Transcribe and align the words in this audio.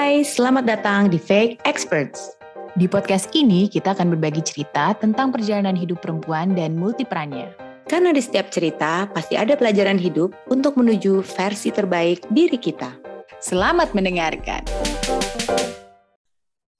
Hai, 0.00 0.24
selamat 0.24 0.64
datang 0.64 1.12
di 1.12 1.20
Fake 1.20 1.60
Experts. 1.68 2.32
Di 2.72 2.88
podcast 2.88 3.28
ini 3.36 3.68
kita 3.68 3.92
akan 3.92 4.16
berbagi 4.16 4.40
cerita 4.40 4.96
tentang 4.96 5.28
perjalanan 5.28 5.76
hidup 5.76 6.00
perempuan 6.00 6.56
dan 6.56 6.72
multiperannya. 6.72 7.52
Karena 7.84 8.08
di 8.08 8.24
setiap 8.24 8.48
cerita 8.48 9.04
pasti 9.12 9.36
ada 9.36 9.60
pelajaran 9.60 10.00
hidup 10.00 10.32
untuk 10.48 10.80
menuju 10.80 11.20
versi 11.20 11.68
terbaik 11.68 12.24
diri 12.32 12.56
kita. 12.56 12.96
Selamat 13.44 13.92
mendengarkan. 13.92 14.64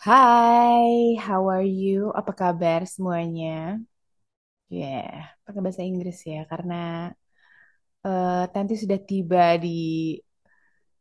Hai, 0.01 1.21
how 1.21 1.45
are 1.45 1.69
you? 1.69 2.17
Apa 2.17 2.33
kabar 2.33 2.89
semuanya? 2.89 3.85
Ya, 4.73 4.81
yeah, 4.81 5.13
pakai 5.45 5.61
bahasa 5.61 5.85
Inggris 5.85 6.25
ya, 6.25 6.49
karena 6.49 7.13
uh, 8.01 8.49
Tanti 8.49 8.81
sudah 8.81 8.97
tiba 8.97 9.61
di 9.61 10.17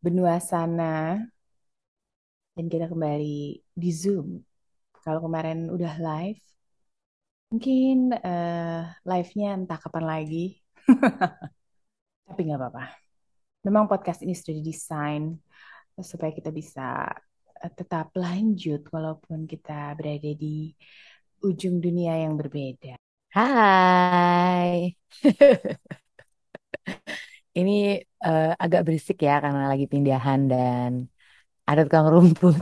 benua 0.03 0.43
sana 0.43 1.23
dan 2.59 2.67
kita 2.67 2.91
kembali 2.91 3.55
di 3.71 3.89
Zoom. 3.95 4.43
Kalau 4.99 5.23
kemarin 5.23 5.71
udah 5.71 5.95
live, 5.95 6.43
mungkin 7.55 8.11
uh, 8.11 8.83
live-nya 9.07 9.55
entah 9.55 9.79
kapan 9.79 10.03
lagi. 10.03 10.59
Tapi 12.27 12.39
nggak 12.43 12.59
apa-apa. 12.59 12.99
Memang 13.63 13.87
podcast 13.87 14.27
ini 14.27 14.35
sudah 14.35 14.59
didesain 14.59 15.39
supaya 16.03 16.35
kita 16.35 16.51
bisa 16.51 17.07
eh, 17.63 17.71
tetap 17.71 18.11
lanjut 18.19 18.83
walaupun 18.91 19.47
kita 19.47 19.95
berada 19.95 20.31
di 20.35 20.75
ujung 21.39 21.79
dunia 21.79 22.19
yang 22.27 22.35
berbeda. 22.35 22.99
Hai. 23.31 24.99
Ini 27.59 28.03
uh, 28.23 28.51
agak 28.59 28.83
berisik 28.83 29.23
ya 29.23 29.39
karena 29.39 29.71
lagi 29.71 29.87
pindahan 29.87 30.47
dan 30.51 30.91
ada 31.69 31.81
tukang 31.85 32.07
rumput. 32.13 32.55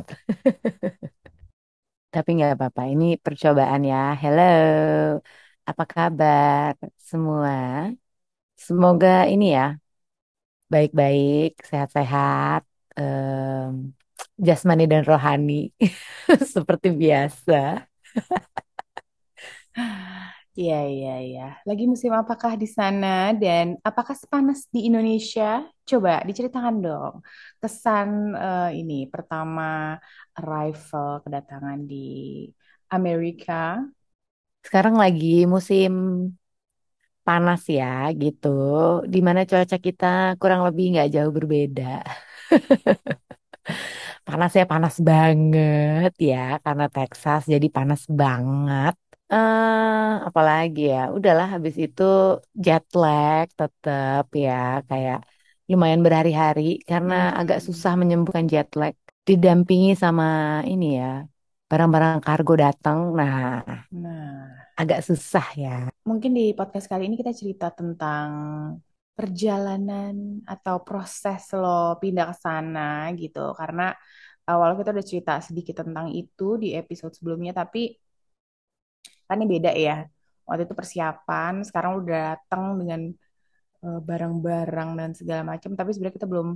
Tapi 2.14 2.30
nggak 2.38 2.52
apa-apa. 2.56 2.82
Ini 2.94 3.06
percobaan 3.26 3.82
ya. 3.92 3.98
Hello, 4.22 4.42
apa 5.70 5.84
kabar 5.94 6.74
semua? 7.10 7.52
Semoga 8.66 9.26
ini 9.34 9.46
ya 9.56 9.78
baik-baik, 10.74 11.50
sehat-sehat, 11.70 12.62
um, 13.00 13.72
jasmani 14.48 14.84
dan 14.92 15.02
rohani 15.10 15.54
seperti 16.56 16.88
biasa. 17.02 17.54
Iya, 20.60 20.76
iya, 20.94 21.10
iya. 21.26 21.42
Lagi 21.68 21.84
musim 21.92 22.12
apakah 22.22 22.52
di 22.62 22.68
sana 22.78 23.08
dan 23.42 23.66
apakah 23.88 24.16
sepanas 24.22 24.60
di 24.74 24.80
Indonesia? 24.90 25.44
Coba 25.90 26.12
diceritakan 26.28 26.76
dong. 26.86 27.16
Kesan 27.62 28.10
uh, 28.44 28.66
ini 28.80 28.94
pertama 29.14 29.62
arrival 30.40 31.08
kedatangan 31.24 31.80
di 31.92 31.96
Amerika. 32.96 33.54
Sekarang 34.66 34.96
lagi 35.04 35.28
musim 35.54 35.92
panas 37.28 37.62
ya 37.78 37.86
gitu. 38.22 38.48
Di 39.14 39.18
mana 39.28 39.42
cuaca 39.50 39.78
kita 39.88 40.06
kurang 40.42 40.62
lebih 40.68 40.84
nggak 40.94 41.08
jauh 41.16 41.32
berbeda. 41.38 41.84
Panasnya 44.28 44.64
panas 44.72 44.96
banget 45.10 46.12
ya 46.30 46.38
karena 46.66 46.86
Texas 46.96 47.42
jadi 47.54 47.68
panas 47.78 48.02
banget. 48.22 48.94
Uh, 49.28 50.24
apalagi 50.24 50.88
ya, 50.96 51.12
udahlah 51.12 51.60
habis 51.60 51.76
itu 51.76 52.40
jet 52.56 52.88
lag 52.96 53.52
tetap 53.52 54.32
ya 54.32 54.80
kayak 54.88 55.28
lumayan 55.68 56.00
berhari-hari 56.00 56.80
karena 56.88 57.36
hmm. 57.36 57.40
agak 57.44 57.60
susah 57.60 58.00
menyembuhkan 58.00 58.48
jet 58.48 58.72
lag. 58.80 58.96
Didampingi 59.28 59.92
sama 60.00 60.64
ini 60.64 60.96
ya, 60.96 61.28
barang-barang 61.68 62.24
kargo 62.24 62.56
datang. 62.56 63.12
Nah, 63.12 63.60
nah, 63.92 64.56
agak 64.80 65.04
susah 65.04 65.48
ya. 65.60 65.92
Mungkin 66.08 66.32
di 66.32 66.56
podcast 66.56 66.88
kali 66.88 67.12
ini 67.12 67.20
kita 67.20 67.36
cerita 67.36 67.68
tentang 67.76 68.28
perjalanan 69.12 70.40
atau 70.48 70.88
proses 70.88 71.52
lo 71.52 72.00
pindah 72.00 72.32
ke 72.32 72.36
sana 72.40 73.12
gitu. 73.20 73.52
Karena 73.60 73.92
awal 74.48 74.80
kita 74.80 74.96
udah 74.96 75.04
cerita 75.04 75.34
sedikit 75.44 75.84
tentang 75.84 76.16
itu 76.16 76.56
di 76.56 76.72
episode 76.72 77.12
sebelumnya, 77.12 77.52
tapi 77.52 77.92
kan 79.28 79.38
ini 79.42 79.48
beda 79.60 79.72
ya. 79.76 79.94
Waktu 80.48 80.62
itu 80.68 80.76
persiapan 80.80 81.54
sekarang 81.68 81.92
udah 82.02 82.20
datang 82.36 82.64
dengan 82.80 83.02
uh, 83.84 84.00
barang-barang 84.10 84.90
dan 85.00 85.10
segala 85.20 85.42
macam 85.52 85.72
tapi 85.78 85.90
sebenarnya 85.92 86.18
kita 86.20 86.30
belum 86.32 86.50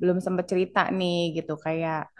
belum 0.00 0.18
sempat 0.24 0.46
cerita 0.50 0.80
nih 0.90 1.38
gitu. 1.38 1.54
Kayak 1.66 2.10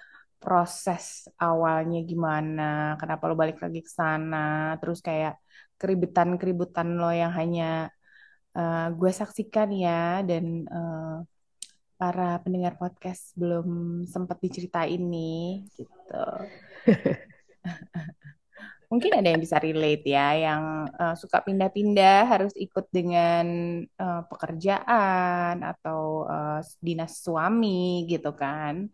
proses 0.40 1.28
awalnya 1.36 2.00
gimana 2.10 2.96
kenapa 3.00 3.22
lo 3.28 3.34
balik 3.42 3.58
lagi 3.64 3.80
ke 3.86 3.90
sana. 3.90 4.76
Terus 4.80 4.98
kayak 5.02 5.34
keributan-keributan 5.80 6.88
lo 7.00 7.10
yang 7.12 7.32
hanya 7.34 7.90
uh, 8.58 8.88
gue 8.94 9.10
saksikan 9.10 9.68
ya. 9.74 10.22
Dan 10.28 10.44
uh, 10.70 11.26
para 12.00 12.40
pendengar 12.40 12.80
podcast 12.80 13.36
belum 13.36 13.68
sempat 14.08 14.40
diceritain 14.40 15.04
nih 15.04 15.68
gitu 15.76 16.24
mungkin 18.90 19.14
ada 19.14 19.28
yang 19.30 19.38
bisa 19.38 19.62
relate 19.62 20.02
ya, 20.02 20.34
yang 20.34 20.90
uh, 20.98 21.14
suka 21.14 21.46
pindah-pindah 21.46 22.26
harus 22.26 22.50
ikut 22.58 22.90
dengan 22.90 23.46
uh, 23.86 24.26
pekerjaan 24.26 25.62
atau 25.62 26.26
uh, 26.26 26.58
dinas 26.82 27.22
suami 27.22 28.04
gitu 28.10 28.34
kan. 28.34 28.90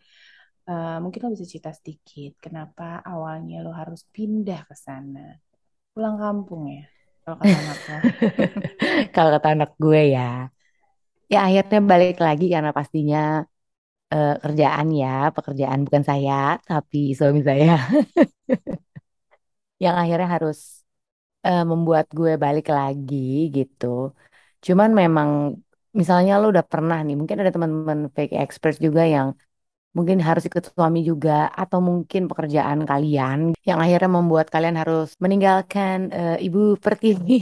Uh, 0.69 0.99
mungkin 1.01 1.25
lo 1.25 1.33
bisa 1.33 1.49
cerita 1.49 1.73
sedikit 1.73 2.37
kenapa 2.43 3.01
awalnya 3.07 3.65
lo 3.65 3.73
harus 3.73 4.05
pindah 4.13 4.69
ke 4.69 4.77
sana, 4.77 5.41
pulang 5.97 6.21
kampung 6.21 6.69
ya, 6.69 6.85
kalau 7.25 7.37
kata 7.41 7.57
anak 7.57 7.79
lo. 7.89 7.99
kalau 9.17 9.31
kata 9.41 9.49
anak 9.57 9.71
gue 9.81 10.03
ya, 10.13 10.53
ya 11.33 11.39
akhirnya 11.49 11.81
balik 11.81 12.19
lagi 12.21 12.53
karena 12.53 12.71
pastinya 12.77 13.47
uh, 14.13 14.35
kerjaan 14.45 14.93
ya, 14.93 15.33
pekerjaan 15.33 15.89
bukan 15.89 16.05
saya 16.05 16.61
tapi 16.69 17.17
suami 17.17 17.41
saya. 17.41 17.81
yang 19.85 19.95
akhirnya 20.03 20.29
harus 20.37 20.59
uh, 21.47 21.63
membuat 21.71 22.07
gue 22.19 22.33
balik 22.45 22.67
lagi 22.79 23.17
gitu. 23.57 23.87
Cuman 24.67 24.91
memang 25.01 25.31
misalnya 26.01 26.33
lo 26.41 26.47
udah 26.53 26.67
pernah 26.73 26.99
nih, 27.07 27.15
mungkin 27.21 27.37
ada 27.41 27.53
teman-teman 27.55 28.01
fake 28.17 28.35
experts 28.45 28.79
juga 28.87 29.03
yang 29.15 29.29
mungkin 29.97 30.19
harus 30.29 30.45
ikut 30.49 30.65
suami 30.73 31.01
juga 31.11 31.33
atau 31.63 31.79
mungkin 31.89 32.23
pekerjaan 32.31 32.81
kalian 32.91 33.39
yang 33.69 33.79
akhirnya 33.85 34.11
membuat 34.19 34.47
kalian 34.55 34.77
harus 34.83 35.09
meninggalkan 35.25 35.97
uh, 36.13 36.37
ibu 36.47 36.59
pertiwi. 36.85 37.33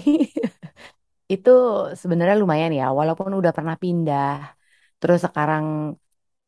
itu 1.35 1.51
sebenarnya 2.01 2.37
lumayan 2.43 2.73
ya, 2.81 2.85
walaupun 2.99 3.31
udah 3.41 3.53
pernah 3.57 3.77
pindah, 3.83 4.55
terus 5.01 5.19
sekarang 5.27 5.65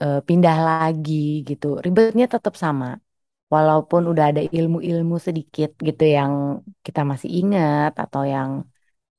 uh, 0.02 0.18
pindah 0.28 0.56
lagi 0.68 1.14
gitu, 1.48 1.66
ribetnya 1.84 2.26
tetap 2.34 2.54
sama 2.64 2.86
walaupun 3.54 4.02
udah 4.12 4.24
ada 4.30 4.42
ilmu-ilmu 4.58 5.16
sedikit 5.26 5.70
gitu 5.88 6.02
yang 6.16 6.32
kita 6.86 7.00
masih 7.10 7.30
ingat 7.38 7.90
atau 8.02 8.22
yang 8.34 8.50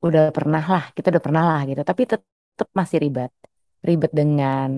udah 0.05 0.23
pernah 0.37 0.63
lah, 0.73 0.83
kita 0.95 1.07
udah 1.13 1.23
pernah 1.27 1.43
lah 1.49 1.59
gitu, 1.69 1.81
tapi 1.89 2.01
tetap 2.11 2.69
masih 2.79 2.97
ribet. 3.03 3.31
Ribet 3.87 4.11
dengan 4.19 4.69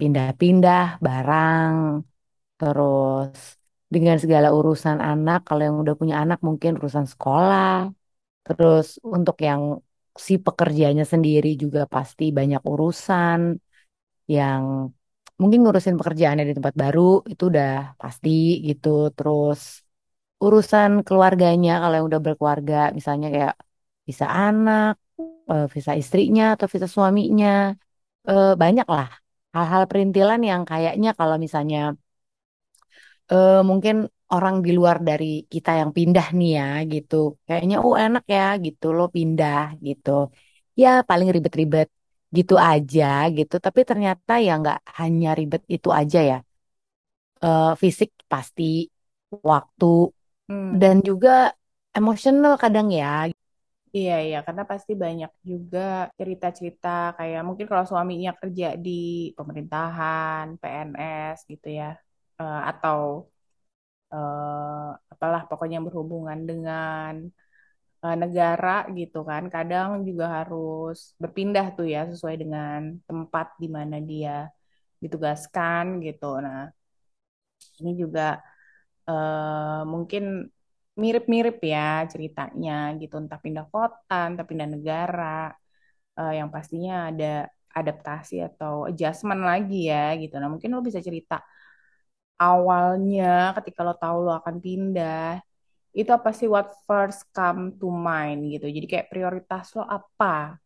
pindah-pindah 0.00 0.80
barang, 1.06 1.76
terus 2.58 3.30
dengan 3.94 4.16
segala 4.22 4.48
urusan 4.58 4.98
anak, 5.10 5.38
kalau 5.48 5.62
yang 5.68 5.76
udah 5.82 5.94
punya 6.00 6.16
anak 6.22 6.38
mungkin 6.48 6.72
urusan 6.80 7.06
sekolah, 7.12 7.68
terus 8.46 8.86
untuk 9.16 9.36
yang 9.48 9.62
si 10.26 10.34
pekerjanya 10.46 11.04
sendiri 11.12 11.48
juga 11.62 11.80
pasti 11.94 12.24
banyak 12.38 12.62
urusan 12.72 13.40
yang 14.36 14.64
mungkin 15.40 15.58
ngurusin 15.62 15.96
pekerjaannya 16.00 16.44
di 16.50 16.54
tempat 16.58 16.74
baru 16.82 17.00
itu 17.32 17.42
udah 17.52 17.68
pasti 18.02 18.28
gitu. 18.68 18.88
Terus 19.16 19.60
urusan 20.44 20.90
keluarganya 21.06 21.70
kalau 21.82 21.94
yang 21.98 22.06
udah 22.10 22.22
berkeluarga 22.26 22.74
misalnya 22.98 23.26
kayak 23.34 23.54
visa 24.08 24.26
anak 24.42 24.92
eh, 25.52 25.64
visa 25.74 25.92
istrinya 26.02 26.44
atau 26.54 26.66
visa 26.74 26.88
suaminya 26.96 27.48
eh, 28.30 28.46
banyak 28.62 28.86
lah 28.96 29.06
hal-hal 29.56 29.82
perintilan 29.90 30.40
yang 30.50 30.62
kayaknya 30.70 31.08
kalau 31.20 31.36
misalnya 31.44 31.78
eh, 33.32 33.52
mungkin 33.70 33.94
orang 34.34 34.54
di 34.64 34.70
luar 34.78 34.96
dari 35.08 35.24
kita 35.52 35.70
yang 35.80 35.90
pindah 35.96 36.26
nih 36.38 36.48
ya 36.58 36.64
gitu. 36.92 37.14
Kayaknya 37.46 37.76
oh 37.84 37.94
enak 38.04 38.22
ya 38.36 38.40
gitu 38.66 38.84
lo 38.96 39.02
pindah 39.16 39.58
gitu. 39.86 40.10
Ya 40.80 40.88
paling 41.08 41.28
ribet-ribet 41.34 41.88
gitu 42.36 42.54
aja 42.70 43.04
gitu 43.36 43.54
tapi 43.66 43.80
ternyata 43.90 44.32
ya 44.46 44.50
nggak 44.60 44.78
hanya 45.00 45.28
ribet 45.38 45.62
itu 45.76 45.88
aja 46.00 46.18
ya 46.30 46.36
uh, 47.44 47.64
fisik 47.82 48.10
pasti 48.32 48.62
waktu 49.50 49.86
hmm. 50.48 50.70
dan 50.80 50.94
juga 51.08 51.30
emosional 51.98 52.52
kadang 52.62 52.88
ya 53.00 53.30
Iya, 53.96 54.12
iya, 54.26 54.36
karena 54.46 54.62
pasti 54.70 54.92
banyak 55.04 55.30
juga 55.50 55.80
cerita-cerita 56.18 56.88
kayak 57.18 57.40
mungkin 57.46 57.66
kalau 57.70 57.84
suaminya 57.90 58.30
kerja 58.40 58.66
di 58.84 58.90
pemerintahan, 59.36 60.44
PNS 60.60 61.38
gitu 61.52 61.66
ya. 61.78 61.84
uh, 62.42 62.58
atau 62.70 62.98
uh, 64.14 65.12
apalah 65.12 65.42
pokoknya 65.50 65.78
berhubungan 65.86 66.38
dengan 66.50 67.12
negara 68.22 68.68
gitu 68.98 69.18
kan 69.30 69.42
kadang 69.54 69.88
juga 70.08 70.24
harus 70.36 70.96
berpindah 71.22 71.66
tuh 71.76 71.86
ya 71.94 72.00
sesuai 72.12 72.36
dengan 72.42 72.78
tempat 73.08 73.46
di 73.62 73.68
mana 73.76 73.96
dia 74.10 74.30
ditugaskan 75.02 75.84
gitu. 76.06 76.24
Nah 76.44 76.58
ini 77.80 77.90
juga 78.02 78.20
uh, 79.08 79.82
mungkin 79.92 80.22
mirip-mirip 81.02 81.56
ya 81.72 82.04
ceritanya 82.12 82.72
gitu. 83.00 83.14
Entah 83.22 83.40
pindah 83.44 83.64
kota 83.72 84.14
entah 84.30 84.46
pindah 84.50 84.68
negara 84.74 85.24
uh, 86.18 86.32
yang 86.38 86.48
pastinya 86.54 86.92
ada 87.10 87.24
adaptasi 87.78 88.34
atau 88.48 88.72
adjustment 88.90 89.42
lagi 89.50 89.90
ya 89.92 90.14
gitu. 90.22 90.34
Nah 90.40 90.48
mungkin 90.52 90.70
lo 90.74 90.80
bisa 90.88 91.00
cerita 91.06 91.34
awalnya 92.42 93.22
ketika 93.56 93.80
lo 93.86 93.92
tahu 94.02 94.16
lo 94.26 94.30
akan 94.40 94.56
pindah 94.64 95.40
itu 96.00 96.10
apa 96.18 96.30
sih? 96.38 96.46
What 96.54 96.68
first 96.88 97.18
come 97.36 97.60
to 97.80 97.86
mind 98.08 98.38
gitu. 98.52 98.66
Jadi 98.76 98.86
kayak 98.92 99.06
prioritas 99.12 99.64
lo 99.76 99.82
apa 99.98 100.58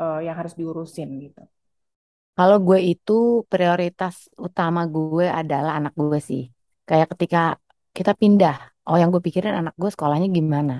uh, 0.00 0.18
yang 0.26 0.36
harus 0.40 0.54
diurusin 0.60 1.08
gitu. 1.24 1.40
Kalau 2.36 2.56
gue 2.66 2.78
itu 2.92 3.12
prioritas 3.52 4.14
utama 4.46 4.80
gue 4.94 5.26
adalah 5.40 5.72
anak 5.78 5.92
gue 6.00 6.18
sih. 6.28 6.42
Kayak 6.88 7.06
ketika 7.12 7.38
kita 7.96 8.12
pindah 8.20 8.54
oh 8.88 8.96
yang 9.00 9.08
gue 9.14 9.22
pikirin 9.26 9.54
anak 9.60 9.74
gue 9.80 9.90
sekolahnya 9.94 10.28
gimana? 10.38 10.72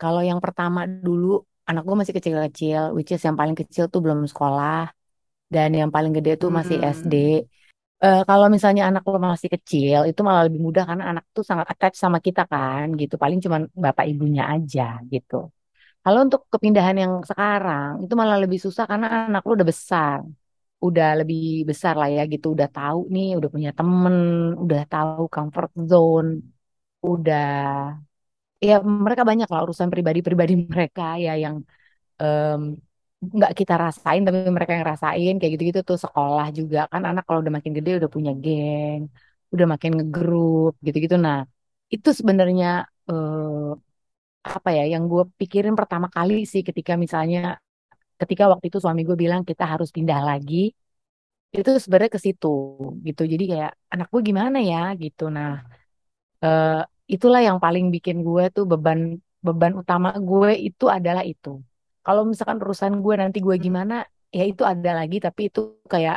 Kalau 0.00 0.20
yang 0.30 0.40
pertama 0.44 0.80
dulu 1.06 1.26
anak 1.68 1.82
gue 1.88 1.96
masih 2.00 2.14
kecil-kecil 2.16 2.80
which 2.96 3.10
is 3.14 3.22
yang 3.26 3.36
paling 3.40 3.56
kecil 3.60 3.84
tuh 3.92 4.00
belum 4.04 4.20
sekolah 4.32 4.76
dan 5.54 5.68
yang 5.80 5.90
paling 5.94 6.12
gede 6.16 6.30
tuh 6.42 6.50
masih 6.58 6.76
Hmm. 6.76 6.84
SD 6.96 7.14
Eh, 8.04 8.18
kalau 8.28 8.46
misalnya 8.54 8.82
anak 8.88 9.02
lo 9.10 9.16
masih 9.28 9.48
kecil 9.54 9.98
itu 10.08 10.20
malah 10.28 10.42
lebih 10.46 10.60
mudah 10.66 10.82
karena 10.88 11.04
anak 11.10 11.24
tuh 11.36 11.44
sangat 11.50 11.66
attach 11.72 11.94
sama 12.04 12.18
kita 12.26 12.40
kan 12.52 12.84
gitu. 13.00 13.14
Paling 13.22 13.38
cuman 13.44 13.62
bapak 13.84 14.04
ibunya 14.12 14.42
aja 14.54 14.82
gitu. 15.12 15.34
Kalau 16.04 16.18
untuk 16.26 16.40
kepindahan 16.52 16.96
yang 17.02 17.12
sekarang 17.30 17.92
itu 18.04 18.14
malah 18.20 18.38
lebih 18.44 18.58
susah 18.66 18.84
karena 18.90 19.06
anak 19.28 19.42
lo 19.46 19.52
udah 19.58 19.68
besar. 19.72 20.20
Udah 20.86 21.06
lebih 21.20 21.38
besar 21.70 21.94
lah 22.00 22.08
ya 22.16 22.22
gitu. 22.32 22.46
Udah 22.56 22.68
tahu 22.76 22.98
nih 23.14 23.26
udah 23.38 23.50
punya 23.54 23.70
temen 23.78 24.16
udah 24.64 24.80
tahu 24.92 25.22
comfort 25.34 25.70
zone 25.90 26.30
udah 27.10 27.44
ya 28.68 28.74
mereka 29.04 29.22
banyak 29.30 29.48
lah 29.52 29.60
urusan 29.66 29.88
pribadi-pribadi 29.92 30.52
mereka 30.72 31.02
ya 31.24 31.32
yang 31.44 31.56
em, 32.22 32.60
nggak 33.36 33.52
kita 33.58 33.74
rasain 33.84 34.20
tapi 34.26 34.38
mereka 34.56 34.72
yang 34.76 34.86
rasain 34.92 35.32
kayak 35.38 35.52
gitu-gitu 35.54 35.80
tuh 35.90 35.98
sekolah 36.04 36.46
juga. 36.58 36.78
Kan 36.92 37.02
anak 37.08 37.22
kalau 37.26 37.38
udah 37.42 37.54
makin 37.56 37.72
gede 37.78 37.90
udah 38.00 38.10
punya 38.16 38.32
geng 38.44 39.00
udah 39.52 39.66
makin 39.72 39.90
ngegrup 39.96 40.72
gitu-gitu. 40.86 41.16
Nah 41.26 41.36
itu 41.94 42.08
sebenarnya 42.18 42.66
eh, 43.10 43.96
apa 44.56 44.68
ya 44.78 44.82
yang 44.94 45.04
gue 45.12 45.22
pikirin 45.40 45.74
pertama 45.80 46.08
kali 46.16 46.34
sih 46.52 46.62
ketika 46.68 46.92
misalnya 47.04 47.38
ketika 48.20 48.44
waktu 48.52 48.66
itu 48.70 48.78
suami 48.84 49.02
gue 49.08 49.16
bilang 49.24 49.42
kita 49.50 49.64
harus 49.72 49.90
pindah 49.96 50.20
lagi 50.30 50.56
itu 51.56 51.70
sebenarnya 51.82 52.12
ke 52.16 52.20
situ 52.26 52.46
gitu. 53.06 53.22
Jadi 53.32 53.44
kayak 53.52 53.70
anak 53.92 54.06
gue 54.12 54.20
gimana 54.28 54.58
ya? 54.70 54.76
Gitu. 55.02 55.22
Nah 55.36 55.48
eh, 56.44 56.68
itulah 57.14 57.40
yang 57.48 57.58
paling 57.64 57.84
bikin 57.94 58.16
gue 58.26 58.42
tuh 58.56 58.64
beban 58.72 58.98
beban 59.46 59.72
utama 59.82 60.08
gue 60.28 60.50
itu 60.68 60.84
adalah 60.96 61.22
itu. 61.32 61.48
Kalau 62.06 62.22
misalkan 62.30 62.58
urusan 62.64 62.92
gue 63.04 63.14
nanti 63.22 63.38
gue 63.46 63.56
gimana, 63.66 63.94
ya 64.38 64.42
itu 64.50 64.62
ada 64.72 64.90
lagi, 64.98 65.16
tapi 65.26 65.40
itu 65.48 65.60
kayak 65.92 66.16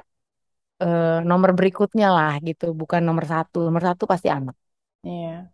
eh, 0.84 1.06
nomor 1.30 1.52
berikutnya 1.60 2.08
lah 2.18 2.32
gitu, 2.48 2.66
bukan 2.82 3.02
nomor 3.08 3.26
satu. 3.34 3.58
Nomor 3.68 3.84
satu 3.90 4.04
pasti 4.14 4.30
anak. 4.38 4.56
Iya. 5.04 5.52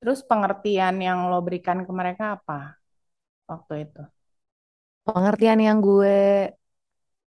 Terus 0.00 0.20
pengertian 0.30 0.94
yang 1.06 1.18
lo 1.30 1.38
berikan 1.46 1.78
ke 1.86 1.92
mereka 2.00 2.24
apa 2.36 2.58
waktu 3.50 3.74
itu? 3.86 4.00
Pengertian 5.06 5.60
yang 5.66 5.78
gue 5.86 6.16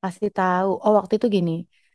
kasih 0.03 0.29
tahu, 0.39 0.69
oh 0.85 0.93
waktu 0.99 1.13
itu 1.19 1.27
gini, 1.37 1.53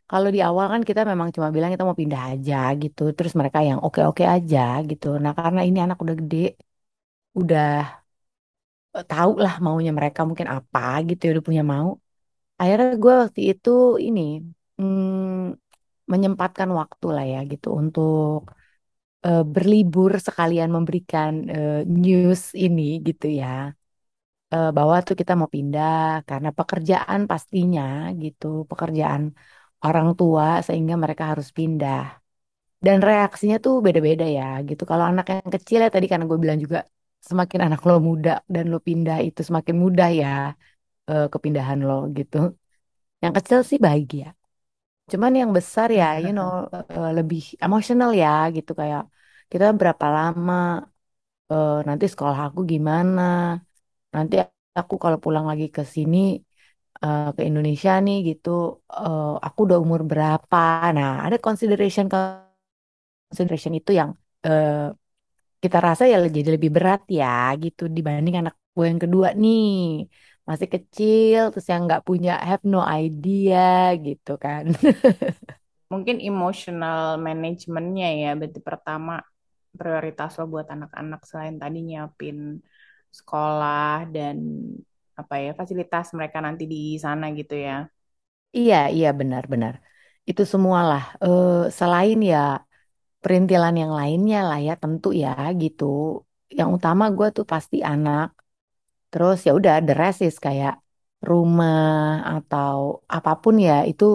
kalau 0.10 0.28
di 0.36 0.40
awal 0.48 0.66
kan 0.74 0.82
kita 0.90 1.02
memang 1.12 1.30
cuma 1.36 1.48
bilang 1.56 1.70
kita 1.74 1.84
mau 1.88 1.98
pindah 2.02 2.22
aja 2.32 2.56
gitu, 2.82 3.02
terus 3.18 3.34
mereka 3.40 3.60
yang 3.70 3.80
oke-oke 3.86 4.24
aja 4.36 4.60
gitu. 4.90 5.06
Nah 5.24 5.32
karena 5.40 5.60
ini 5.68 5.78
anak 5.86 5.98
udah 6.04 6.16
gede, 6.22 6.38
udah 7.40 7.64
tahu 9.12 9.32
lah 9.44 9.54
maunya 9.66 9.92
mereka 10.00 10.22
mungkin 10.30 10.48
apa 10.56 10.80
gitu 11.08 11.22
ya 11.26 11.30
udah 11.34 11.46
punya 11.50 11.64
mau. 11.74 11.90
Akhirnya 12.62 12.88
gue 13.04 13.14
waktu 13.24 13.42
itu 13.52 13.70
ini 14.08 14.22
mm, 14.82 16.12
menyempatkan 16.14 16.70
waktu 16.80 17.06
lah 17.16 17.24
ya 17.34 17.38
gitu 17.52 17.68
untuk 17.82 18.40
eh, 19.26 19.42
berlibur 19.54 20.12
sekalian 20.28 20.70
memberikan 20.78 21.32
eh, 21.56 21.74
news 22.04 22.42
ini 22.66 22.82
gitu 23.08 23.26
ya. 23.42 23.48
Eh, 24.54 24.68
bahwa 24.78 24.96
tuh 25.08 25.16
kita 25.22 25.32
mau 25.40 25.50
pindah 25.56 25.92
karena 26.30 26.50
pekerjaan 26.58 27.20
pastinya 27.32 27.82
gitu 28.24 28.46
pekerjaan 28.70 29.24
orang 29.86 30.08
tua 30.20 30.46
sehingga 30.68 30.94
mereka 31.04 31.24
harus 31.32 31.48
pindah. 31.58 31.98
Dan 32.86 32.98
reaksinya 33.08 33.58
tuh 33.66 33.74
beda-beda 33.86 34.26
ya 34.38 34.44
gitu. 34.70 34.84
Kalau 34.92 35.06
anak 35.12 35.26
yang 35.34 35.50
kecil 35.56 35.78
ya 35.86 35.90
tadi 35.96 36.06
karena 36.12 36.26
gue 36.32 36.40
bilang 36.44 36.60
juga 36.66 36.80
semakin 37.30 37.60
anak 37.66 37.82
lo 37.88 37.94
muda 38.10 38.30
dan 38.54 38.64
lo 38.72 38.78
pindah 38.88 39.18
itu 39.28 39.40
semakin 39.50 39.76
mudah 39.84 40.08
ya 40.22 40.28
eh, 41.12 41.26
kepindahan 41.34 41.80
lo 41.90 41.94
gitu. 42.18 42.38
Yang 43.24 43.34
kecil 43.38 43.60
sih 43.70 43.80
bahagia. 43.86 44.26
Cuman 45.12 45.34
yang 45.42 45.52
besar 45.58 45.88
ya, 46.00 46.06
you 46.26 46.32
know, 46.38 46.50
eh, 46.94 47.10
lebih 47.18 47.42
emosional 47.66 48.10
ya 48.24 48.30
gitu. 48.58 48.72
Kayak 48.82 49.04
kita 49.52 49.66
berapa 49.80 50.06
lama, 50.18 50.54
eh, 51.52 51.72
nanti 51.88 52.06
sekolah 52.14 52.40
aku 52.48 52.60
gimana, 52.74 53.22
nanti 54.16 54.36
aku 54.80 54.96
kalau 55.04 55.18
pulang 55.24 55.46
lagi 55.52 55.66
ke 55.78 55.84
sini 55.96 56.18
eh, 57.04 57.20
ke 57.38 57.42
Indonesia 57.50 57.92
nih 58.06 58.18
gitu, 58.30 58.50
eh, 59.00 59.24
aku 59.48 59.60
udah 59.68 59.78
umur 59.86 60.02
berapa. 60.12 60.58
Nah, 60.98 61.10
ada 61.26 61.38
consideration 61.46 62.08
consideration 63.30 63.74
itu 63.80 63.92
yang 64.00 64.10
eh, 64.48 64.72
kita 65.66 65.78
rasa 65.88 66.04
ya 66.12 66.16
jadi 66.38 66.50
lebih 66.56 66.70
berat 66.76 67.02
ya 67.20 67.26
gitu 67.64 67.82
dibanding 67.96 68.36
anak 68.42 68.54
gue 68.76 68.86
yang 68.92 69.02
kedua 69.04 69.28
nih 69.44 69.62
masih 70.50 70.68
kecil 70.74 71.40
terus 71.52 71.68
yang 71.72 71.82
nggak 71.88 72.02
punya 72.08 72.32
have 72.48 72.64
no 72.74 72.80
idea 73.00 73.58
gitu 74.06 74.30
kan. 74.44 74.64
Mungkin 75.92 76.18
emotional 76.28 77.00
managementnya 77.28 78.08
ya, 78.22 78.28
berarti 78.40 78.60
pertama 78.70 79.14
prioritas 79.80 80.32
lo 80.40 80.44
buat 80.54 80.68
anak-anak 80.76 81.20
selain 81.30 81.56
tadi 81.62 81.78
nyiapin 81.88 82.38
sekolah 83.18 84.10
dan 84.16 84.38
apa 85.20 85.34
ya 85.46 85.50
fasilitas 85.60 86.06
mereka 86.18 86.38
nanti 86.46 86.64
di 86.74 86.78
sana 87.06 87.26
gitu 87.40 87.54
ya. 87.68 87.74
Iya, 88.58 88.76
iya 88.96 89.08
benar-benar. 89.20 89.74
Itu 90.30 90.42
semualah. 90.54 91.02
Eh, 91.24 91.50
selain 91.80 92.18
ya 92.32 92.38
perintilan 93.26 93.76
yang 93.84 93.94
lainnya 94.00 94.38
lah 94.50 94.60
ya 94.68 94.74
tentu 94.84 95.08
ya 95.24 95.30
gitu. 95.64 95.86
Yang 96.60 96.70
utama 96.78 97.06
gue 97.18 97.28
tuh 97.38 97.46
pasti 97.54 97.78
anak. 97.92 98.26
Terus 99.12 99.38
ya 99.48 99.52
udah 99.60 99.74
the 99.88 99.94
rest 100.02 100.20
is 100.28 100.36
kayak 100.48 100.74
rumah 101.30 101.76
atau 102.34 102.78
apa 103.16 103.32
pun 103.44 103.56
ya 103.68 103.74
itu 103.92 104.06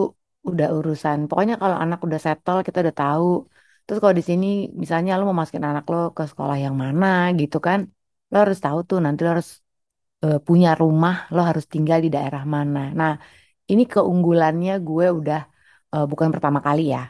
udah 0.51 0.67
urusan. 0.79 1.19
Pokoknya 1.29 1.55
kalau 1.63 1.77
anak 1.85 1.99
udah 2.07 2.21
settle 2.27 2.59
kita 2.67 2.79
udah 2.85 2.97
tahu. 3.03 3.27
Terus 3.85 3.99
kalau 4.03 4.17
di 4.21 4.25
sini 4.31 4.47
misalnya 4.83 5.11
lo 5.19 5.23
mau 5.29 5.39
masukin 5.41 5.67
anak 5.71 5.85
lo 5.93 5.99
ke 6.17 6.23
sekolah 6.31 6.57
yang 6.65 6.77
mana 6.85 7.07
gitu 7.41 7.57
kan, 7.67 7.81
lo 8.33 8.37
harus 8.43 8.59
tahu 8.65 8.79
tuh 8.91 8.99
nanti 9.05 9.21
lo 9.25 9.29
harus 9.35 9.51
eh, 10.25 10.37
punya 10.49 10.69
rumah, 10.83 11.15
lo 11.35 11.41
harus 11.49 11.65
tinggal 11.75 11.99
di 12.05 12.09
daerah 12.17 12.43
mana. 12.57 12.81
Nah 13.01 13.13
ini 13.73 13.83
keunggulannya 13.93 14.73
gue 14.89 15.07
udah 15.19 15.39
eh, 15.95 16.05
bukan 16.13 16.29
pertama 16.35 16.61
kali 16.67 16.83
ya. 16.95 17.01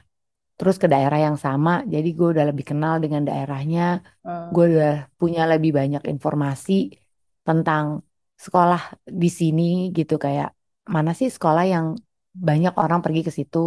Terus 0.60 0.76
ke 0.82 0.88
daerah 0.92 1.18
yang 1.26 1.38
sama, 1.46 1.70
jadi 1.94 2.08
gue 2.18 2.28
udah 2.36 2.46
lebih 2.50 2.66
kenal 2.70 2.94
dengan 3.04 3.22
daerahnya. 3.28 3.82
Eh, 4.24 4.54
Gue 4.54 4.64
udah 4.72 4.90
punya 5.20 5.42
lebih 5.52 5.70
banyak 5.80 6.02
informasi 6.12 6.72
tentang 7.48 7.86
sekolah 8.44 8.80
di 9.22 9.28
sini 9.40 9.62
gitu 9.98 10.14
kayak 10.24 10.48
mana 10.96 11.10
sih 11.20 11.28
sekolah 11.36 11.64
yang 11.74 11.86
banyak 12.48 12.72
orang 12.82 13.00
pergi 13.04 13.22
ke 13.28 13.32
situ 13.38 13.58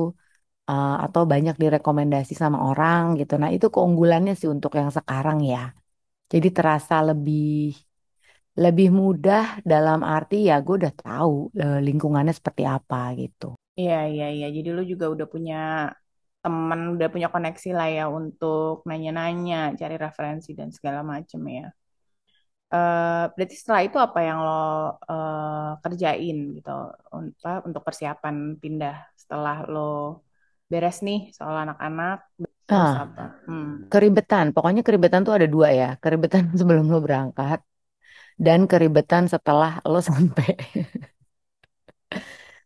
eh, 0.69 0.89
atau 1.05 1.23
banyak 1.33 1.55
direkomendasi 1.63 2.33
sama 2.43 2.59
orang 2.69 3.01
gitu. 3.19 3.33
Nah 3.41 3.49
itu 3.55 3.67
keunggulannya 3.75 4.33
sih 4.39 4.49
untuk 4.55 4.71
yang 4.79 4.91
sekarang 4.97 5.39
ya. 5.53 5.59
Jadi 6.33 6.47
terasa 6.57 6.95
lebih 7.09 7.43
lebih 8.63 8.89
mudah 8.99 9.43
dalam 9.71 9.99
arti 10.15 10.37
ya 10.49 10.55
gue 10.65 10.75
udah 10.81 10.93
tahu 11.05 11.33
eh, 11.63 11.79
lingkungannya 11.87 12.33
seperti 12.39 12.63
apa 12.77 12.99
gitu. 13.21 13.47
Iya, 13.79 13.93
iya, 14.11 14.25
iya. 14.35 14.45
Jadi 14.55 14.69
lu 14.75 14.81
juga 14.91 15.05
udah 15.13 15.27
punya 15.33 15.55
temen, 16.43 16.79
udah 16.95 17.07
punya 17.13 17.27
koneksi 17.33 17.69
lah 17.77 17.87
ya 17.97 18.03
untuk 18.19 18.73
nanya-nanya, 18.89 19.55
cari 19.79 19.95
referensi 20.05 20.49
dan 20.59 20.69
segala 20.77 20.99
macem 21.13 21.41
ya. 21.57 21.63
Eh, 22.73 23.23
berarti 23.35 23.55
setelah 23.61 23.81
itu 23.87 23.97
apa 24.05 24.19
yang 24.27 24.37
lo 24.45 24.51
eh, 25.11 25.69
kerjain 25.83 26.37
gitu 26.57 26.69
Un- 27.15 27.33
apa, 27.45 27.49
untuk 27.69 27.81
persiapan 27.87 28.35
pindah 28.61 28.95
setelah 29.21 29.55
lo 29.71 29.79
beres 30.71 30.97
nih 31.07 31.17
soal 31.37 31.55
anak-anak 31.63 32.17
Ah, 32.77 32.93
apa 33.03 33.21
hmm. 33.47 33.69
keribetan. 33.93 34.45
Pokoknya 34.55 34.81
keribetan 34.87 35.21
tuh 35.27 35.33
ada 35.37 35.47
dua 35.55 35.67
ya. 35.79 35.85
Keribetan 36.03 36.43
sebelum 36.59 36.85
lo 36.93 36.97
berangkat 37.05 37.59
dan 38.45 38.59
keribetan 38.71 39.23
setelah 39.33 39.71
lo 39.91 39.99
sampai. 40.11 40.49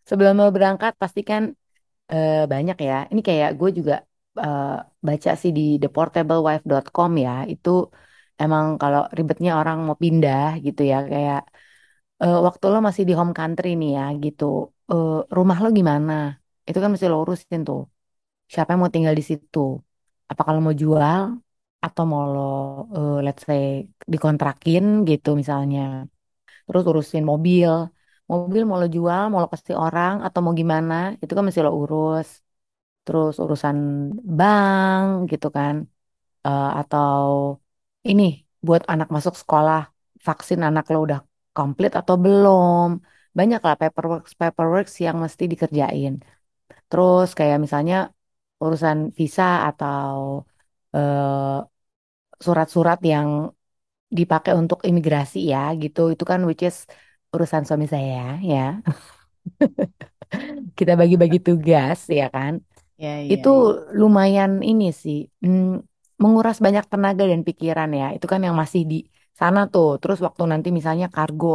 Sebelum 0.10 0.36
lo 0.42 0.48
berangkat 0.56 0.94
pasti 1.02 1.22
kan 1.30 1.44
eh, 2.12 2.34
banyak 2.54 2.76
ya. 2.88 2.94
Ini 3.12 3.22
kayak 3.28 3.50
gue 3.60 3.70
juga 3.78 3.94
eh, 4.44 4.64
baca 5.08 5.30
sih 5.42 5.52
di 5.58 5.62
theportablewife.com 5.82 7.12
ya. 7.26 7.32
Itu 7.54 7.70
emang 8.42 8.66
kalau 8.82 9.00
ribetnya 9.18 9.52
orang 9.60 9.78
mau 9.88 9.98
pindah 10.04 10.42
gitu 10.66 10.82
ya. 10.92 10.96
Kayak 11.12 11.40
eh, 12.24 12.36
waktu 12.48 12.66
lo 12.74 12.78
masih 12.88 13.04
di 13.10 13.14
home 13.20 13.34
country 13.40 13.68
nih 13.80 13.90
ya 13.98 14.04
gitu. 14.26 14.44
eh, 14.92 15.10
rumah 15.38 15.58
lo 15.64 15.68
gimana? 15.80 16.14
Itu 16.68 16.78
kan 16.84 16.90
mesti 16.94 17.08
lo 17.14 17.18
urusin 17.26 17.60
tuh. 17.70 17.80
Siapa 18.54 18.70
yang 18.74 18.82
mau 18.84 18.94
tinggal 18.96 19.16
di 19.20 19.24
situ? 19.32 19.60
Apa 20.32 20.42
kalau 20.48 20.60
mau 20.66 20.76
jual 20.84 21.24
atau 21.86 22.04
mau 22.12 22.24
lo 22.34 22.42
eh, 22.98 23.12
let's 23.26 23.44
say 23.50 23.62
dikontrakin 24.14 24.84
gitu 25.10 25.30
misalnya. 25.42 25.82
Terus 26.68 26.84
urusin 26.92 27.24
mobil. 27.32 27.72
Mobil 28.32 28.62
mau 28.68 28.78
lo 28.82 28.88
jual, 28.96 29.22
mau 29.30 29.40
lo 29.44 29.48
kasih 29.54 29.76
orang 29.86 30.14
atau 30.26 30.40
mau 30.46 30.54
gimana? 30.62 30.94
Itu 31.22 31.32
kan 31.36 31.44
mesti 31.48 31.62
lo 31.68 31.72
urus. 31.82 32.28
Terus 33.06 33.34
urusan 33.44 33.78
bank 34.40 35.08
gitu 35.32 35.48
kan. 35.58 35.76
Eh, 36.48 36.66
atau 36.82 37.24
ini 38.10 38.24
buat 38.68 38.84
anak 38.94 39.08
masuk 39.16 39.36
sekolah, 39.42 39.80
vaksin 40.28 40.60
anak 40.70 40.86
lo 40.94 40.98
udah 41.06 41.20
komplit 41.58 41.92
atau 42.00 42.16
belum? 42.26 42.88
Banyak 43.40 43.60
lah 43.68 43.76
paperwork 43.82 44.24
paperwork 44.42 44.86
yang 45.08 45.18
mesti 45.26 45.44
dikerjain. 45.54 46.14
Terus 46.90 47.28
kayak 47.40 47.58
misalnya 47.66 47.96
urusan 48.64 48.98
visa 49.20 49.44
atau 49.70 50.18
eh, 50.96 51.58
surat-surat 52.46 53.00
yang 53.14 53.30
dipakai 54.20 54.54
untuk 54.62 54.80
imigrasi 54.90 55.38
ya 55.54 55.60
gitu. 55.84 56.00
Itu 56.14 56.24
kan 56.32 56.40
which 56.50 56.64
is 56.70 56.78
urusan 57.36 57.64
suami 57.68 57.88
saya 57.94 58.40
ya. 58.52 58.58
Kita 60.78 60.92
bagi-bagi 61.00 61.38
tugas 61.48 62.00
ya 62.20 62.26
kan. 62.36 62.54
ya 62.98 63.22
ya 63.22 63.34
Itu 63.34 63.50
ya 63.54 63.62
lumayan 64.02 64.52
ini 64.70 64.86
sih, 65.04 65.18
mm, 65.46 65.64
menguras 66.24 66.58
banyak 66.66 66.86
tenaga 66.92 67.24
dan 67.32 67.42
pikiran 67.48 67.90
ya. 68.00 68.06
Itu 68.18 68.26
kan 68.34 68.42
yang 68.48 68.56
masih 68.62 68.82
di 68.92 68.96
sana 69.40 69.60
tuh. 69.74 69.88
Terus 70.02 70.20
waktu 70.26 70.44
nanti 70.52 70.70
misalnya 70.80 71.08
kargo 71.16 71.48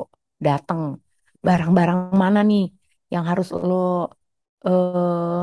datang, 0.46 0.82
barang-barang 1.46 2.00
mana 2.22 2.40
nih 2.50 2.62
yang 3.14 3.24
harus 3.30 3.48
lo 3.68 3.74
eh 4.66 5.42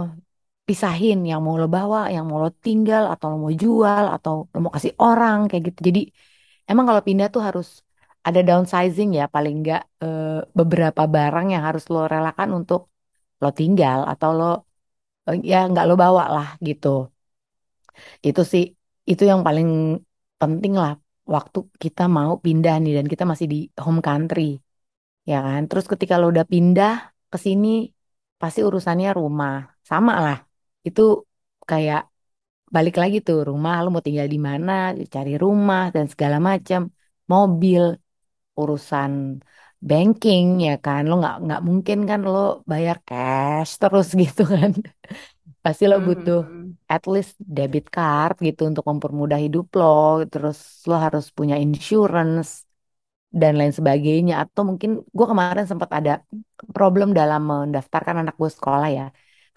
pisahin, 0.70 1.18
yang 1.30 1.40
mau 1.46 1.56
lo 1.62 1.66
bawa, 1.78 2.00
yang 2.16 2.24
mau 2.30 2.40
lo 2.44 2.50
tinggal, 2.66 3.04
atau 3.14 3.26
lo 3.32 3.36
mau 3.44 3.54
jual, 3.64 4.04
atau 4.16 4.34
lo 4.54 4.58
mau 4.64 4.72
kasih 4.76 4.94
orang 5.06 5.38
kayak 5.50 5.64
gitu. 5.68 5.80
Jadi 5.90 6.00
emang 6.70 6.86
kalau 6.90 7.02
pindah 7.08 7.28
tuh 7.36 7.42
harus 7.48 7.68
ada 8.28 8.40
downsizing 8.48 9.10
ya, 9.20 9.24
paling 9.36 9.54
nggak 9.62 9.82
eh, 10.04 10.24
beberapa 10.60 11.02
barang 11.16 11.46
yang 11.54 11.64
harus 11.68 11.84
lo 11.94 12.00
relakan 12.14 12.50
untuk 12.60 12.82
lo 13.42 13.48
tinggal 13.60 14.00
atau 14.12 14.30
lo 14.40 14.46
eh, 15.30 15.38
ya 15.52 15.58
nggak 15.72 15.86
lo 15.90 15.94
bawa 16.04 16.24
lah 16.36 16.48
gitu. 16.68 16.88
Itu 18.28 18.42
sih, 18.52 18.64
itu 19.12 19.24
yang 19.32 19.42
paling 19.48 19.68
penting 20.42 20.74
lah 20.82 20.92
waktu 21.36 21.58
kita 21.84 22.02
mau 22.18 22.32
pindah 22.46 22.74
nih 22.84 22.92
dan 22.98 23.06
kita 23.12 23.24
masih 23.32 23.48
di 23.54 23.58
home 23.84 24.02
country, 24.08 24.42
ya 25.32 25.36
kan? 25.48 25.62
Terus 25.70 25.86
ketika 25.94 26.14
lo 26.22 26.26
udah 26.34 26.46
pindah 26.54 26.92
ke 27.32 27.38
sini, 27.46 27.68
pasti 28.42 28.60
urusannya 28.68 29.10
rumah, 29.20 29.54
sama 29.90 30.14
lah. 30.26 30.38
Itu 30.88 31.02
kayak 31.72 32.00
balik 32.76 32.96
lagi 33.02 33.18
tuh 33.28 33.38
rumah, 33.50 33.74
lo 33.84 33.88
mau 33.94 34.04
tinggal 34.08 34.28
di 34.36 34.40
mana, 34.50 34.72
cari 35.16 35.32
rumah 35.46 35.82
dan 35.96 36.06
segala 36.14 36.38
macam, 36.50 36.82
mobil, 37.34 37.82
urusan 38.62 39.12
banking, 39.90 40.46
ya 40.68 40.72
kan? 40.86 41.00
Lo 41.10 41.14
nggak 41.22 41.36
nggak 41.46 41.60
mungkin 41.68 41.98
kan 42.10 42.20
lo 42.32 42.40
bayar 42.72 42.98
cash 43.08 43.72
terus 43.82 44.08
gitu 44.22 44.42
kan? 44.54 44.72
Pasti 45.64 45.84
lo 45.92 45.96
butuh 46.08 46.38
Mhm. 46.38 46.78
at 46.94 47.04
least 47.14 47.34
debit 47.58 47.86
card 47.96 48.34
gitu 48.48 48.62
untuk 48.70 48.84
mempermudah 48.92 49.40
hidup 49.46 49.66
lo. 49.80 49.86
Terus 50.32 50.58
lo 50.90 50.96
harus 51.06 51.26
punya 51.38 51.56
insurance 51.66 52.50
dan 53.42 53.54
lain 53.60 53.74
sebagainya. 53.80 54.34
Atau 54.44 54.64
mungkin 54.70 54.90
gue 55.18 55.26
kemarin 55.32 55.66
sempat 55.72 55.90
ada 56.00 56.12
problem 56.76 57.08
dalam 57.20 57.42
mendaftarkan 57.52 58.16
anak 58.22 58.36
gue 58.42 58.52
sekolah 58.58 58.88
ya. 58.98 59.04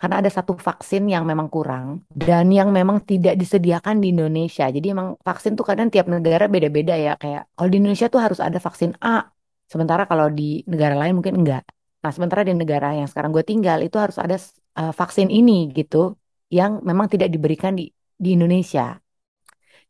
Karena 0.02 0.18
ada 0.18 0.30
satu 0.34 0.58
vaksin 0.58 1.06
yang 1.14 1.22
memang 1.30 1.46
kurang 1.46 2.02
dan 2.10 2.50
yang 2.50 2.74
memang 2.74 2.98
tidak 3.06 3.38
disediakan 3.38 4.02
di 4.02 4.10
Indonesia. 4.10 4.66
Jadi 4.66 4.86
emang 4.90 5.14
vaksin 5.22 5.54
tuh 5.54 5.62
kadang 5.62 5.94
tiap 5.94 6.10
negara 6.10 6.50
beda-beda 6.50 6.98
ya. 6.98 7.14
Kayak 7.22 7.46
kalau 7.54 7.68
di 7.70 7.76
Indonesia 7.78 8.10
tuh 8.10 8.18
harus 8.18 8.42
ada 8.42 8.58
vaksin 8.58 8.98
A. 8.98 9.30
Sementara 9.70 10.02
kalau 10.10 10.26
di 10.26 10.66
negara 10.66 10.98
lain 10.98 11.14
mungkin 11.22 11.38
enggak. 11.38 11.62
Nah, 12.02 12.10
sementara 12.10 12.42
di 12.42 12.50
negara 12.50 12.98
yang 12.98 13.06
sekarang 13.06 13.30
gue 13.30 13.44
tinggal 13.46 13.78
itu 13.86 13.94
harus 13.94 14.18
ada 14.18 14.34
uh, 14.80 14.90
vaksin 14.90 15.30
ini 15.30 15.70
gitu 15.70 16.18
yang 16.50 16.82
memang 16.82 17.06
tidak 17.06 17.30
diberikan 17.30 17.72
di 17.78 17.86
di 18.18 18.34
Indonesia. 18.34 18.98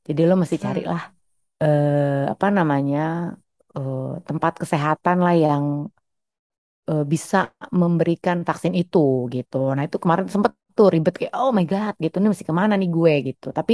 Jadi 0.07 0.21
lo 0.29 0.35
mesti 0.43 0.57
Hmm. 0.59 0.65
carilah 0.67 1.03
eh, 1.63 2.25
apa 2.35 2.47
namanya 2.59 3.01
eh, 3.77 4.13
tempat 4.29 4.53
kesehatan 4.63 5.17
lah 5.25 5.35
yang 5.47 5.65
eh, 6.91 7.03
bisa 7.13 7.37
memberikan 7.81 8.37
vaksin 8.49 8.73
itu 8.81 8.99
gitu. 9.35 9.57
Nah 9.77 9.83
itu 9.87 9.97
kemarin 10.03 10.27
sempet 10.35 10.53
tuh 10.79 10.87
ribet 10.95 11.15
kayak 11.21 11.33
oh 11.39 11.51
my 11.57 11.65
God 11.73 11.95
gitu 12.05 12.15
ini 12.21 12.29
mesti 12.33 12.47
ke 12.51 12.55
mana 12.61 12.73
nih 12.81 12.89
gue 12.97 13.13
gitu. 13.29 13.47
Tapi 13.59 13.73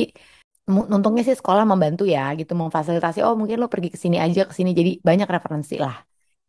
untungnya 0.96 1.22
sih 1.28 1.36
sekolah 1.40 1.64
membantu 1.72 2.02
ya 2.14 2.20
gitu 2.40 2.52
memfasilitasi 2.62 3.18
oh 3.26 3.34
mungkin 3.40 3.56
lo 3.62 3.66
pergi 3.72 3.88
ke 3.94 3.98
sini 4.04 4.16
aja 4.24 4.40
ke 4.48 4.52
sini 4.58 4.70
jadi 4.78 4.90
banyak 5.08 5.28
referensi 5.34 5.74
lah 5.84 5.96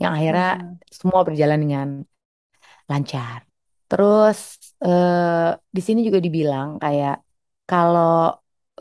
yang 0.02 0.12
akhirnya 0.18 0.48
Hmm. 0.56 0.74
semua 1.00 1.22
berjalan 1.28 1.60
dengan 1.64 1.88
lancar. 2.92 3.40
Terus 3.90 4.38
eh, 4.86 5.50
di 5.76 5.82
sini 5.88 6.00
juga 6.08 6.20
dibilang 6.26 6.68
kayak 6.84 7.14
kalau 7.70 8.10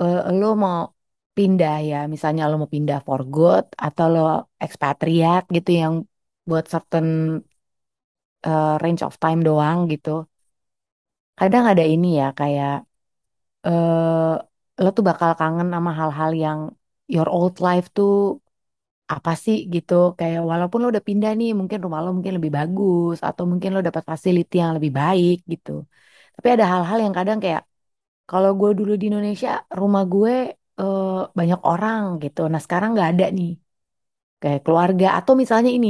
eh, 0.01 0.17
lo 0.39 0.47
mau 0.63 0.79
pindah 1.37 1.73
ya, 1.89 1.97
misalnya 2.15 2.43
lo 2.51 2.55
mau 2.61 2.71
pindah 2.77 2.99
for 3.07 3.21
good 3.35 3.65
atau 3.85 4.05
lo 4.15 4.21
ekspatriat 4.65 5.43
gitu 5.57 5.71
yang 5.83 5.95
buat 6.49 6.65
certain 6.73 7.07
eh, 8.47 8.69
range 8.83 9.03
of 9.07 9.15
time 9.23 9.41
doang 9.49 9.79
gitu. 9.93 10.11
Kadang 11.39 11.65
ada 11.71 11.85
ini 11.93 12.07
ya 12.21 12.27
kayak 12.39 12.71
eh 13.67 14.83
lo 14.83 14.89
tuh 14.97 15.05
bakal 15.11 15.31
kangen 15.41 15.69
sama 15.75 15.91
hal-hal 16.01 16.31
yang 16.45 16.61
your 17.15 17.29
old 17.37 17.55
life 17.67 17.87
tuh 17.97 18.11
apa 19.15 19.31
sih 19.45 19.57
gitu. 19.75 19.93
Kayak 20.19 20.41
walaupun 20.51 20.79
lo 20.83 20.87
udah 20.93 21.05
pindah 21.09 21.31
nih 21.39 21.49
mungkin 21.59 21.79
rumah 21.85 22.01
lo 22.05 22.09
mungkin 22.17 22.35
lebih 22.39 22.53
bagus 22.59 23.17
atau 23.29 23.45
mungkin 23.51 23.71
lo 23.75 23.81
dapat 23.89 24.05
facility 24.11 24.55
yang 24.63 24.73
lebih 24.77 24.93
baik 25.01 25.35
gitu. 25.53 25.71
Tapi 26.37 26.49
ada 26.55 26.65
hal-hal 26.73 26.99
yang 27.05 27.15
kadang 27.19 27.39
kayak 27.45 27.63
kalau 28.31 28.51
gue 28.61 28.71
dulu 28.79 28.93
di 29.01 29.05
Indonesia 29.11 29.49
rumah 29.81 30.03
gue 30.15 30.33
eh, 30.81 31.05
banyak 31.39 31.61
orang 31.71 32.03
gitu. 32.25 32.41
Nah 32.53 32.61
sekarang 32.67 32.91
nggak 32.95 33.11
ada 33.13 33.25
nih. 33.39 33.49
Kayak 34.43 34.61
keluarga 34.67 35.07
atau 35.19 35.33
misalnya 35.43 35.71
ini 35.79 35.89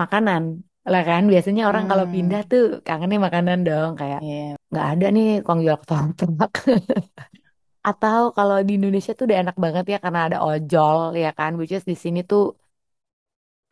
makanan 0.00 0.42
lah 0.90 1.02
kan 1.08 1.22
biasanya 1.32 1.62
orang 1.70 1.84
kalau 1.90 2.04
pindah 2.14 2.40
Hmm. 2.40 2.50
tuh 2.50 2.62
kangennya 2.86 3.18
makanan 3.26 3.58
dong 3.68 3.90
kayak 4.00 4.20
Iya. 4.22 4.56
nggak 4.70 4.86
ada 4.92 5.04
nih 5.14 5.26
kong 5.46 5.58
jual 5.64 5.78
ketoprak 5.80 6.52
atau 7.88 8.20
kalau 8.36 8.56
di 8.66 8.72
Indonesia 8.78 9.12
tuh 9.18 9.24
udah 9.26 9.38
enak 9.42 9.56
banget 9.64 9.84
ya 9.92 9.96
karena 10.04 10.20
ada 10.26 10.38
ojol 10.48 10.98
ya 11.22 11.28
kan 11.38 11.50
which 11.58 11.74
is 11.76 11.84
di 11.90 11.96
sini 12.04 12.18
tuh 12.30 12.42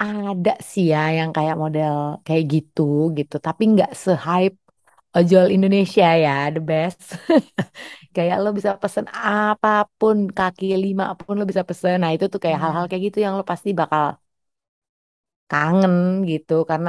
Ada 0.02 0.50
sih 0.72 0.84
ya 0.92 0.98
yang 1.18 1.30
kayak 1.36 1.56
model 1.62 1.94
kayak 2.26 2.44
gitu 2.54 2.80
gitu, 3.18 3.34
tapi 3.46 3.62
nggak 3.72 3.90
se-hype 4.02 4.56
ojol 5.16 5.44
Indonesia 5.56 6.04
ya, 6.24 6.30
the 6.54 6.60
best. 6.70 7.00
Kayak 8.16 8.36
lo 8.44 8.48
bisa 8.58 8.72
pesen 8.82 9.06
apa 9.12 9.68
pun, 9.98 10.16
kaki 10.38 10.66
lima 10.84 11.04
pun 11.20 11.34
lo 11.40 11.44
bisa 11.50 11.64
pesen. 11.68 11.96
Nah 12.02 12.10
itu 12.14 12.26
tuh 12.32 12.40
kayak 12.44 12.58
hal-hal 12.62 12.84
Hmm. 12.84 12.90
kayak 12.90 13.02
gitu 13.08 13.18
yang 13.24 13.34
lo 13.38 13.44
pasti 13.52 13.70
bakal 13.80 14.04
kangen 15.50 15.94
gitu, 16.30 16.52
karena 16.70 16.88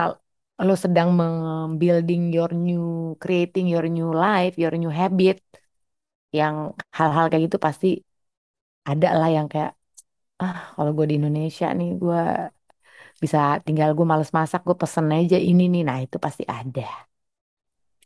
lo 0.67 0.73
sedang 0.83 1.09
membuilding 1.19 2.21
your 2.35 2.51
new, 2.65 2.81
creating 3.21 3.65
your 3.73 3.85
new 3.95 4.07
life, 4.23 4.53
your 4.61 4.73
new 4.81 4.91
habit. 5.01 5.35
Yang 6.39 6.55
hal-hal 6.97 7.25
kayak 7.29 7.43
gitu 7.47 7.57
pasti 7.67 7.87
ada 8.89 9.07
lah 9.19 9.29
yang 9.35 9.47
kayak, 9.53 9.71
ah 10.43 10.55
kalau 10.75 10.91
gue 10.97 11.05
di 11.11 11.15
Indonesia 11.19 11.65
nih, 11.79 11.89
gue 12.03 12.17
bisa 13.23 13.39
tinggal 13.65 13.89
gue 13.97 14.05
males 14.11 14.31
masak, 14.37 14.61
gue 14.67 14.75
pesen 14.81 15.07
aja 15.17 15.37
ini 15.49 15.63
nih. 15.73 15.81
Nah 15.87 15.97
itu 16.05 16.17
pasti 16.25 16.43
ada. 16.57 16.81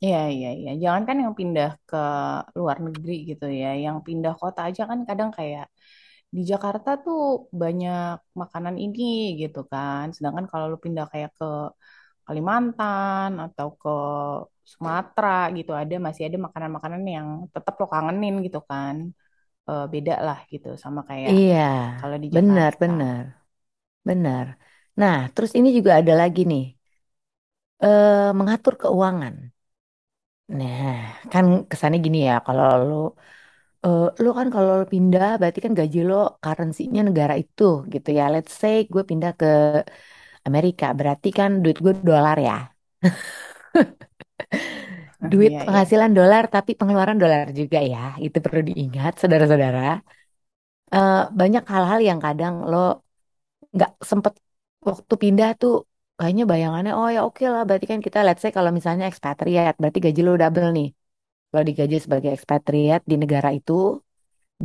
Iya, 0.04 0.18
iya, 0.36 0.48
iya. 0.60 0.70
Jangan 0.84 1.04
kan 1.08 1.18
yang 1.24 1.34
pindah 1.40 1.68
ke 1.88 1.98
luar 2.60 2.78
negeri 2.86 3.12
gitu 3.30 3.46
ya. 3.62 3.68
Yang 3.86 3.98
pindah 4.08 4.34
kota 4.42 4.60
aja 4.68 4.82
kan 4.90 5.00
kadang 5.10 5.30
kayak 5.38 5.64
di 6.36 6.42
Jakarta 6.52 6.90
tuh 7.04 7.20
banyak 7.62 8.16
makanan 8.42 8.76
ini 8.84 9.02
gitu 9.42 9.60
kan. 9.72 10.04
Sedangkan 10.16 10.46
kalau 10.52 10.66
lu 10.72 10.78
pindah 10.86 11.06
kayak 11.12 11.32
ke 11.40 11.46
Kalimantan 12.28 13.30
atau 13.46 13.68
ke 13.82 13.90
Sumatera 14.74 15.30
gitu 15.58 15.72
ada 15.82 15.96
masih 16.08 16.24
ada 16.28 16.38
makanan-makanan 16.48 17.04
yang 17.16 17.28
tetap 17.54 17.74
lo 17.82 17.86
kangenin 17.94 18.36
gitu 18.46 18.60
kan. 18.70 18.96
Eh, 19.70 19.84
beda 19.94 20.14
lah 20.28 20.40
gitu 20.54 20.68
sama 20.84 21.02
kayak 21.10 21.36
Iya, 21.36 21.58
kalau 22.00 22.18
di 22.24 22.30
benar, 22.36 22.72
Jakarta. 22.72 22.84
benar, 22.84 23.24
benar. 24.10 24.48
Nah, 25.02 25.16
terus 25.34 25.52
ini 25.60 25.70
juga 25.78 25.92
ada 26.02 26.14
lagi 26.22 26.42
nih, 26.52 26.64
eh, 27.86 28.30
mengatur 28.38 28.74
keuangan. 28.82 29.36
Nah, 30.58 30.84
kan 31.32 31.46
kesannya 31.70 31.98
gini 32.06 32.18
ya, 32.30 32.34
kalau 32.46 32.66
lo, 32.88 32.94
eh, 33.86 34.02
lo 34.24 34.30
kan 34.38 34.48
kalau 34.54 34.70
lo 34.80 34.86
pindah, 34.94 35.28
berarti 35.40 35.60
kan 35.66 35.74
gaji 35.80 35.98
lo 36.10 36.16
currency-nya 36.44 37.02
negara 37.10 37.34
itu 37.42 37.64
gitu 37.94 38.10
ya. 38.18 38.24
Let's 38.34 38.54
say 38.62 38.76
gue 38.94 39.04
pindah 39.10 39.32
ke 39.40 39.46
Amerika, 40.50 40.86
berarti 41.00 41.30
kan 41.40 41.50
duit 41.64 41.78
gue 41.86 41.94
dolar 42.10 42.38
ya. 42.48 42.56
Duit 45.32 45.54
Iya, 45.54 45.60
iya. 45.66 45.66
penghasilan 45.66 46.12
dolar, 46.18 46.44
tapi 46.56 46.72
pengeluaran 46.80 47.18
dolar 47.24 47.48
juga 47.60 47.80
ya. 47.94 48.00
Itu 48.26 48.38
perlu 48.46 48.62
diingat, 48.70 49.12
saudara-saudara. 49.22 49.82
Eh, 50.96 51.14
banyak 51.40 51.64
hal-hal 51.74 52.00
yang 52.10 52.20
kadang 52.26 52.56
lo 52.72 52.78
nggak 53.76 53.90
sempet 54.12 54.34
waktu 54.90 55.14
pindah 55.24 55.50
tuh 55.62 55.74
kayaknya 56.18 56.44
bayangannya 56.52 56.92
oh 57.00 57.10
ya 57.16 57.20
oke 57.28 57.44
lah 57.54 57.62
berarti 57.68 57.88
kan 57.92 58.00
kita 58.08 58.18
let's 58.26 58.42
say 58.44 58.52
kalau 58.58 58.72
misalnya 58.78 59.06
ekspatriat 59.12 59.74
berarti 59.82 60.00
gaji 60.06 60.22
lo 60.28 60.32
double 60.42 60.68
nih 60.78 60.88
lo 61.56 61.62
digaji 61.70 61.96
sebagai 62.06 62.32
ekspatriat 62.38 63.02
di 63.12 63.16
negara 63.24 63.50
itu 63.60 63.74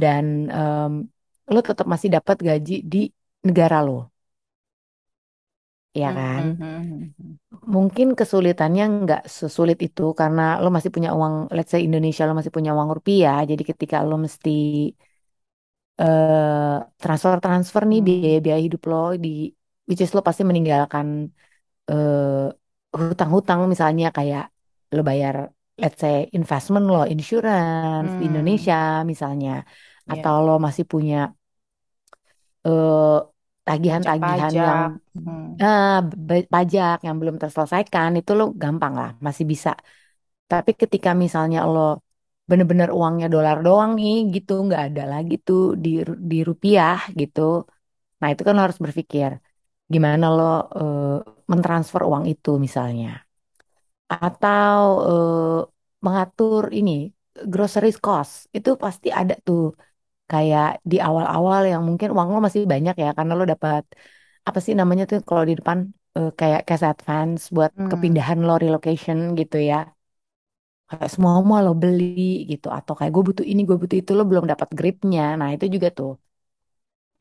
dan 0.02 0.24
em, 0.58 0.92
lo 1.54 1.60
tetap 1.68 1.86
masih 1.92 2.08
dapat 2.16 2.36
gaji 2.48 2.74
di 2.92 2.98
negara 3.48 3.76
lo 3.86 3.92
ya 5.94 6.10
kan 6.16 6.44
Mhm. 6.60 7.14
mungkin 7.74 8.06
kesulitannya 8.18 8.82
nggak 9.02 9.20
sesulit 9.40 9.78
itu 9.86 10.02
karena 10.20 10.40
lo 10.62 10.68
masih 10.76 10.90
punya 10.94 11.10
uang 11.18 11.34
let's 11.56 11.70
say 11.72 11.80
Indonesia 11.88 12.22
lo 12.28 12.34
masih 12.38 12.52
punya 12.56 12.70
uang 12.76 12.90
rupiah 12.96 13.36
jadi 13.50 13.62
ketika 13.70 13.96
lo 14.08 14.14
mesti 14.24 14.50
eh 16.02 16.74
transfer 17.02 17.34
transfer 17.44 17.82
nih 17.90 18.00
biaya 18.06 18.36
Hmm. 18.36 18.44
biaya 18.44 18.60
hidup 18.66 18.82
lo 18.90 18.96
di 19.24 19.28
which 19.88 20.00
is 20.04 20.10
lo 20.16 20.20
pasti 20.28 20.42
meninggalkan 20.50 21.06
eh, 21.90 22.98
hutang-hutang 23.10 23.60
misalnya 23.72 24.06
kayak 24.18 24.42
lo 24.96 25.00
bayar 25.10 25.36
let's 25.82 25.98
say 26.02 26.14
investment 26.38 26.84
lo, 26.92 26.98
insurance 27.14 28.10
di 28.18 28.22
Hmm. 28.22 28.30
Indonesia 28.30 28.74
misalnya 29.12 29.50
Ya, 30.06 30.12
atau 30.12 30.34
lo 30.46 30.52
masih 30.66 30.84
punya 30.92 31.16
eh, 32.66 33.00
tagihan-tagihan 33.66 34.54
yang 34.66 34.80
pajak-pajak. 34.82 34.92
Hmm. 35.14 35.62
eh, 35.62 35.88
ba- 36.28 36.48
pajak 36.54 36.96
yang 37.06 37.16
belum 37.20 37.36
terselesaikan 37.42 38.10
itu 38.20 38.30
lo 38.38 38.44
gampang 38.62 38.94
lah 39.00 39.10
masih 39.26 39.44
bisa. 39.52 39.70
Tapi 40.50 40.72
ketika 40.82 41.10
misalnya 41.24 41.58
lo 41.72 41.80
bener-bener 42.50 42.88
uangnya 42.98 43.26
dolar 43.34 43.56
doang 43.66 43.90
nih 44.00 44.14
gitu 44.34 44.52
nggak 44.66 44.82
ada 44.88 45.02
lagi 45.12 45.34
tuh 45.48 45.60
di 45.84 45.88
di 46.30 46.36
rupiah 46.50 46.96
gitu. 47.20 47.40
Nah 48.20 48.28
itu 48.32 48.42
kan 48.46 48.52
lo 48.56 48.62
harus 48.66 48.80
berpikir 48.86 49.30
gimana 49.94 50.24
lo 50.36 50.42
eh, 50.78 51.00
mentransfer 51.52 52.02
uang 52.10 52.24
itu 52.32 52.50
misalnya. 52.66 53.08
Atau 54.14 54.78
eh, 55.08 56.04
mengatur 56.04 56.62
ini 56.78 56.92
groceries 57.52 57.98
cost 58.06 58.32
itu 58.56 58.70
pasti 58.84 59.08
ada 59.20 59.34
tuh 59.46 59.60
kayak 60.30 60.64
di 60.90 60.96
awal-awal 61.06 61.60
yang 61.72 61.82
mungkin 61.88 62.08
uang 62.14 62.28
lo 62.34 62.38
masih 62.46 62.62
banyak 62.74 62.94
ya 63.04 63.08
karena 63.18 63.32
lo 63.40 63.44
dapat 63.52 63.82
apa 64.48 64.58
sih 64.66 64.74
namanya 64.80 65.04
tuh 65.10 65.18
kalau 65.28 65.44
di 65.50 65.54
depan 65.60 65.78
eh, 66.18 66.28
kayak 66.40 66.60
cash 66.68 66.84
advance 66.92 67.40
buat 67.56 67.72
Hmm. 67.76 67.90
kepindahan 67.90 68.38
lo 68.46 68.52
relocation 68.64 69.18
gitu 69.40 69.56
ya 69.70 69.76
kayak 70.88 71.08
semua 71.14 71.32
mau 71.48 71.60
lo 71.66 71.72
beli 71.82 72.04
gitu 72.50 72.66
atau 72.78 72.92
kayak 72.98 73.12
gue 73.14 73.22
butuh 73.28 73.46
ini 73.50 73.60
gue 73.68 73.76
butuh 73.82 73.98
itu 74.02 74.12
lo 74.18 74.22
belum 74.30 74.44
dapat 74.52 74.68
gripnya 74.78 75.20
nah 75.40 75.48
itu 75.54 75.64
juga 75.74 75.88
tuh 75.98 76.10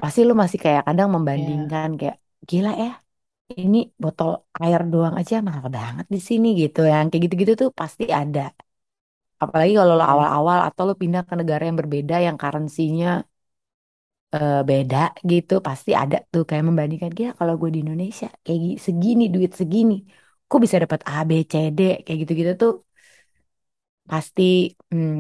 pasti 0.02 0.20
lo 0.28 0.34
masih 0.42 0.60
kayak 0.66 0.84
kadang 0.88 1.10
Ya. 1.34 1.74
membandingkan 1.76 1.90
kayak 2.00 2.16
gila 2.50 2.72
ya 2.84 2.90
ini 3.64 3.78
botol 4.04 4.30
air 4.64 4.82
doang 4.92 5.16
aja 5.20 5.36
mahal 5.48 5.68
banget 5.78 6.06
di 6.16 6.20
sini 6.30 6.48
gitu 6.62 6.80
yang 6.92 7.06
kayak 7.10 7.22
gitu-gitu 7.26 7.54
tuh 7.62 7.70
pasti 7.80 8.04
ada 8.22 8.42
Apalagi 9.44 9.74
kalau 9.80 9.94
lo 10.00 10.04
Ya. 10.06 10.12
awal-awal 10.14 10.60
atau 10.68 10.84
lo 10.88 10.94
pindah 11.02 11.22
ke 11.30 11.34
negara 11.40 11.64
yang 11.70 11.78
berbeda 11.82 12.16
yang 12.28 12.38
currency-nya 12.42 13.08
eh, 14.36 14.54
beda 14.70 14.98
gitu, 15.32 15.54
pasti 15.68 15.90
ada 16.02 16.16
tuh 16.32 16.44
kayak 16.50 16.64
membandingkan 16.70 17.12
dia 17.18 17.28
kalau 17.40 17.54
gue 17.62 17.70
di 17.76 17.80
Indonesia 17.84 18.26
kayak 18.44 18.60
gi- 18.66 18.80
segini 18.88 19.24
duit 19.34 19.52
segini, 19.60 19.94
kok 20.48 20.60
bisa 20.66 20.78
dapat 20.84 21.02
A 21.12 21.14
B 21.30 21.32
C 21.52 21.54
D 21.78 21.80
kayak 22.04 22.18
gitu-gitu 22.22 22.52
tuh 22.62 22.72
pasti 24.10 24.42
hmm, 24.92 25.14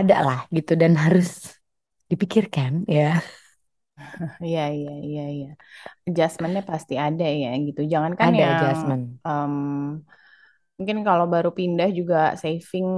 ada 0.00 0.14
lah 0.26 0.38
gitu 0.56 0.72
dan 0.82 0.92
harus 1.04 1.28
dipikirkan 2.10 2.72
ya. 2.96 3.02
Iya, 4.44 4.60
iya, 4.76 4.90
iya, 5.06 5.22
iya. 5.34 5.46
Adjustmentnya 6.08 6.62
pasti 6.70 6.94
ada 7.06 7.24
ya 7.42 7.48
gitu. 7.66 7.80
Jangankan 7.92 8.30
Ada 8.30 8.42
yang 8.42 8.52
adjustment. 8.52 9.20
em, 9.26 9.54
mungkin 10.76 10.98
kalau 11.08 11.24
baru 11.34 11.50
pindah 11.58 11.88
juga 11.98 12.16
saving, 12.42 12.88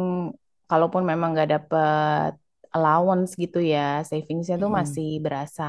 kalaupun 0.71 1.03
memang 1.11 1.29
nggak 1.35 1.49
dapet 1.55 2.31
allowance 2.75 3.31
gitu 3.43 3.59
ya, 3.73 4.03
savingsnya 4.09 4.57
tuh 4.63 4.71
Mm-mm. 4.71 4.79
masih 4.79 5.07
berasa 5.25 5.63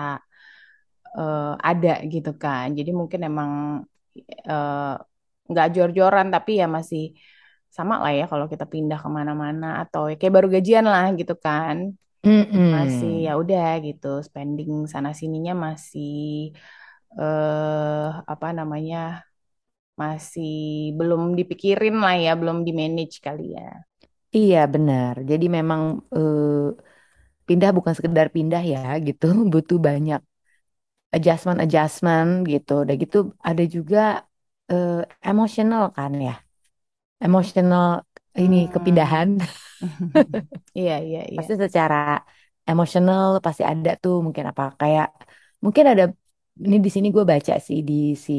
eh, 1.17 1.41
ada 1.69 1.89
gitu 2.13 2.29
kan. 2.43 2.65
Jadi 2.77 2.89
mungkin 2.99 3.19
emang 3.29 3.51
eh, 4.51 4.77
nggak 5.51 5.67
jor-joran 5.75 6.27
tapi 6.35 6.51
ya 6.61 6.65
masih 6.77 7.01
sama 7.77 7.93
lah 8.03 8.11
ya 8.19 8.23
kalau 8.31 8.45
kita 8.53 8.65
pindah 8.73 8.97
ke 9.03 9.09
mana-mana 9.17 9.65
atau 9.81 10.01
ya 10.11 10.15
kayak 10.19 10.33
baru 10.37 10.47
gajian 10.55 10.85
lah 10.93 11.05
gitu 11.19 11.33
kan. 11.45 11.77
Masih 12.73 13.09
ya 13.25 13.29
Mm-mm. 13.29 13.41
udah 13.41 13.63
gitu, 13.87 14.07
spending 14.27 14.71
sana 14.93 15.09
sininya 15.19 15.53
masih 15.65 16.09
eh 17.19 18.05
apa 18.33 18.47
namanya 18.59 18.97
masih 20.01 20.49
belum 20.99 21.21
dipikirin 21.39 21.95
lah 22.03 22.15
ya, 22.25 22.31
belum 22.41 22.57
di 22.67 22.71
manage 22.79 23.15
kali 23.25 23.43
ya. 23.57 23.67
Iya 24.37 24.57
benar. 24.73 25.13
Jadi 25.31 25.45
memang 25.57 25.81
eh, 26.15 26.93
pindah 27.47 27.69
bukan 27.77 27.93
sekedar 27.97 28.27
pindah 28.35 28.61
ya 28.73 28.79
gitu, 29.07 29.25
butuh 29.53 29.77
banyak 29.87 30.19
adjustment-adjustment 31.15 32.29
gitu. 32.53 32.71
Udah 32.83 32.95
gitu 33.03 33.17
ada 33.49 33.63
juga 33.75 33.97
eh, 34.71 34.91
emosional 35.29 35.83
kan 35.97 36.11
ya. 36.27 36.33
Emosional 37.25 37.85
ini 38.43 38.57
Hmm. 38.67 38.73
kepindahan. 38.73 39.29
Iya 40.77 40.93
iya 41.07 41.19
iya. 41.33 41.37
Pasti 41.37 41.53
secara 41.63 41.95
emosional 42.69 43.27
pasti 43.45 43.63
ada 43.71 43.89
tuh 44.03 44.13
mungkin 44.25 44.45
apa 44.51 44.63
kayak 44.81 45.07
mungkin 45.63 45.85
ada 45.91 46.03
ini 46.65 46.75
di 46.85 46.89
sini 46.95 47.07
gue 47.15 47.23
baca 47.31 47.53
sih 47.67 47.77
di 47.89 47.93
si 48.25 48.33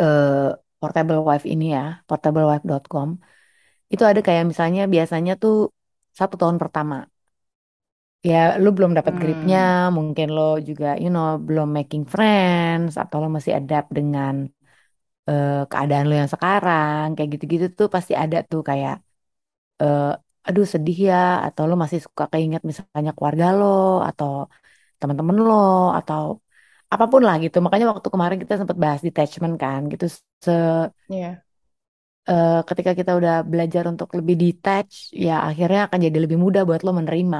eh, 0.00 0.28
Portable 0.80 1.18
Wife 1.28 1.46
ini 1.52 1.64
ya, 1.76 1.80
portablewife.com. 2.08 3.08
Itu 3.92 4.02
ada 4.10 4.20
kayak 4.26 4.44
misalnya 4.50 4.82
biasanya 4.94 5.32
tuh 5.42 5.54
satu 6.18 6.34
tahun 6.40 6.58
pertama. 6.62 6.96
Ya, 8.30 8.36
lu 8.62 8.68
belum 8.76 8.92
dapat 8.98 9.14
gripnya, 9.22 9.58
Hmm. 9.58 9.96
mungkin 9.96 10.26
lo 10.36 10.42
juga, 10.68 10.86
you 11.02 11.08
know, 11.14 11.26
belum 11.46 11.68
making 11.78 12.02
friends, 12.14 12.90
atau 13.02 13.16
lo 13.22 13.28
masih 13.36 13.52
adapt 13.60 13.88
dengan 13.98 14.34
eh, 15.28 15.50
keadaan 15.70 16.04
lo 16.08 16.14
yang 16.20 16.30
sekarang 16.34 17.04
kayak 17.14 17.28
gitu-gitu 17.34 17.66
tuh 17.78 17.88
pasti 17.94 18.12
ada 18.22 18.36
tuh 18.50 18.60
kayak 18.68 18.92
eh, 19.82 20.00
aduh 20.48 20.66
sedih 20.74 20.96
ya 21.10 21.16
atau 21.46 21.62
lo 21.70 21.74
masih 21.84 22.00
suka 22.06 22.24
keinget 22.32 22.62
misalnya 22.70 23.10
keluarga 23.16 23.46
lo 23.58 23.64
atau 24.08 24.30
teman-teman 25.00 25.36
lo 25.46 25.52
atau 25.98 26.22
apa 26.94 27.04
pun 27.12 27.20
lah 27.26 27.36
gitu 27.44 27.56
makanya 27.64 27.86
waktu 27.92 28.08
kemarin 28.14 28.38
kita 28.42 28.54
sempat 28.60 28.78
bahas 28.84 29.00
detachment 29.06 29.54
kan 29.64 29.80
gitu 29.92 30.04
se 30.46 30.52
Iya. 31.08 31.44
eh, 32.30 32.50
ketika 32.68 32.92
kita 32.98 33.10
udah 33.20 33.34
belajar 33.52 33.84
untuk 33.92 34.08
lebih 34.18 34.34
detach 34.42 34.92
ya 35.24 35.32
akhirnya 35.48 35.80
akan 35.86 35.98
jadi 36.06 36.18
lebih 36.24 36.38
mudah 36.44 36.62
buat 36.68 36.80
lo 36.86 36.90
menerima 36.98 37.38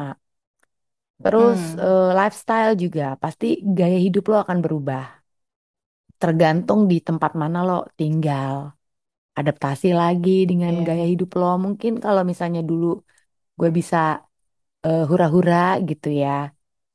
terus 1.22 1.60
Hmm. 1.60 1.84
eh, 1.84 2.08
lifestyle 2.18 2.72
juga 2.82 3.02
pasti 3.22 3.46
gaya 3.78 3.98
hidup 4.06 4.22
lo 4.30 4.36
akan 4.44 4.58
berubah 4.64 5.02
tergantung 6.24 6.80
di 6.92 6.96
tempat 7.08 7.32
mana 7.42 7.58
lo 7.68 7.74
tinggal 8.00 8.54
adaptasi 9.40 9.86
lagi 10.00 10.30
dengan 10.50 10.72
Iya. 10.72 10.84
gaya 10.88 11.04
hidup 11.12 11.30
lo. 11.40 11.46
Mungkin 11.66 11.92
kalau 12.04 12.22
misalnya 12.30 12.60
dulu 12.70 12.86
gue 13.60 13.70
bisa 13.78 13.96
eh, 14.86 15.00
hura-hura 15.10 15.56
gitu 15.90 16.08
ya 16.22 16.30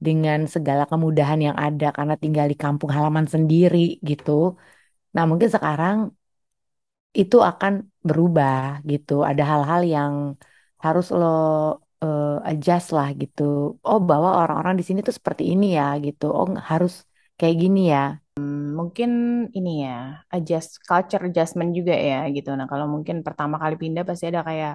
dengan 0.06 0.40
segala 0.56 0.84
kemudahan 0.92 1.40
yang 1.48 1.58
ada 1.66 1.86
karena 1.98 2.16
tinggal 2.24 2.46
di 2.52 2.58
kampung 2.64 2.92
halaman 2.98 3.28
sendiri 3.36 3.78
gitu. 4.10 4.32
Nah, 5.16 5.24
mungkin 5.32 5.50
sekarang 5.56 5.98
itu 7.20 7.36
akan 7.50 7.74
berubah 8.08 8.56
gitu. 8.92 9.12
Ada 9.30 9.42
hal-hal 9.52 9.82
yang 9.96 10.14
harus 10.84 11.06
lo 11.20 11.26
eh, 12.04 12.26
adjust 12.50 12.88
lah 12.98 13.08
gitu. 13.22 13.42
Oh, 13.88 14.00
bahwa 14.10 14.30
orang-orang 14.40 14.74
di 14.80 14.84
sini 14.88 15.00
tuh 15.08 15.16
seperti 15.20 15.44
ini 15.54 15.66
ya 15.78 15.84
gitu. 16.06 16.24
Oh, 16.38 16.48
harus 16.72 16.92
kayak 17.40 17.56
gini 17.64 17.80
ya. 17.94 18.00
Mungkin 18.80 19.10
ini 19.58 19.70
ya, 19.86 19.92
adjust 20.34 20.70
culture 20.88 21.24
adjustment 21.28 21.72
juga 21.78 21.94
ya 22.10 22.16
gitu. 22.36 22.50
Nah, 22.60 22.68
kalau 22.72 22.86
mungkin 22.94 23.18
pertama 23.28 23.56
kali 23.64 23.76
pindah 23.82 24.04
pasti 24.10 24.26
ada 24.32 24.42
kayak 24.50 24.74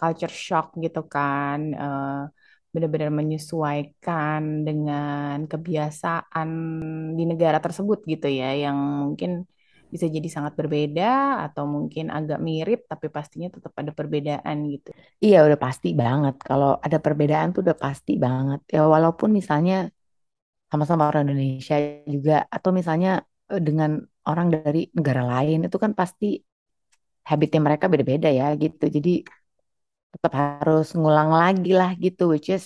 culture 0.00 0.34
shock 0.46 0.66
gitu 0.84 1.00
kan. 1.14 1.58
Eh, 1.82 2.08
benar-benar 2.74 3.10
menyesuaikan 3.20 4.42
dengan 4.68 5.36
kebiasaan 5.52 6.48
di 7.18 7.22
negara 7.30 7.58
tersebut 7.64 7.98
gitu 8.12 8.26
ya, 8.40 8.46
yang 8.64 8.76
mungkin 9.02 9.30
bisa 9.92 10.04
jadi 10.16 10.28
sangat 10.36 10.52
berbeda 10.60 11.04
atau 11.48 11.64
mungkin 11.74 12.04
agak 12.16 12.38
mirip, 12.48 12.80
tapi 12.92 13.06
pastinya 13.16 13.48
tetap 13.54 13.72
ada 13.80 13.92
perbedaan 13.98 14.56
gitu. 14.74 14.92
Iya 15.24 15.36
udah 15.46 15.58
pasti 15.64 15.88
banget. 16.02 16.34
Kalau 16.48 16.68
ada 16.86 16.98
perbedaan 17.04 17.48
tuh 17.54 17.60
udah 17.64 17.78
pasti 17.84 18.12
banget. 18.24 18.60
Ya 18.74 18.80
walaupun 18.94 19.30
misalnya 19.38 19.74
sama-sama 20.70 21.02
orang 21.08 21.22
Indonesia 21.32 21.76
juga 22.14 22.34
atau 22.56 22.70
misalnya 22.78 23.10
dengan 23.68 23.90
orang 24.30 24.48
dari 24.54 24.80
negara 24.96 25.22
lain 25.32 25.58
itu 25.66 25.76
kan 25.84 25.92
pasti 26.00 26.26
habitnya 27.30 27.60
mereka 27.66 27.86
beda-beda 27.92 28.28
ya 28.40 28.46
gitu. 28.62 28.84
Jadi 28.96 29.10
tetap 30.12 30.32
harus 30.40 30.84
ngulang 30.98 31.30
lagi 31.40 31.70
lah 31.80 31.90
gitu, 32.04 32.22
which 32.32 32.48
is 32.56 32.64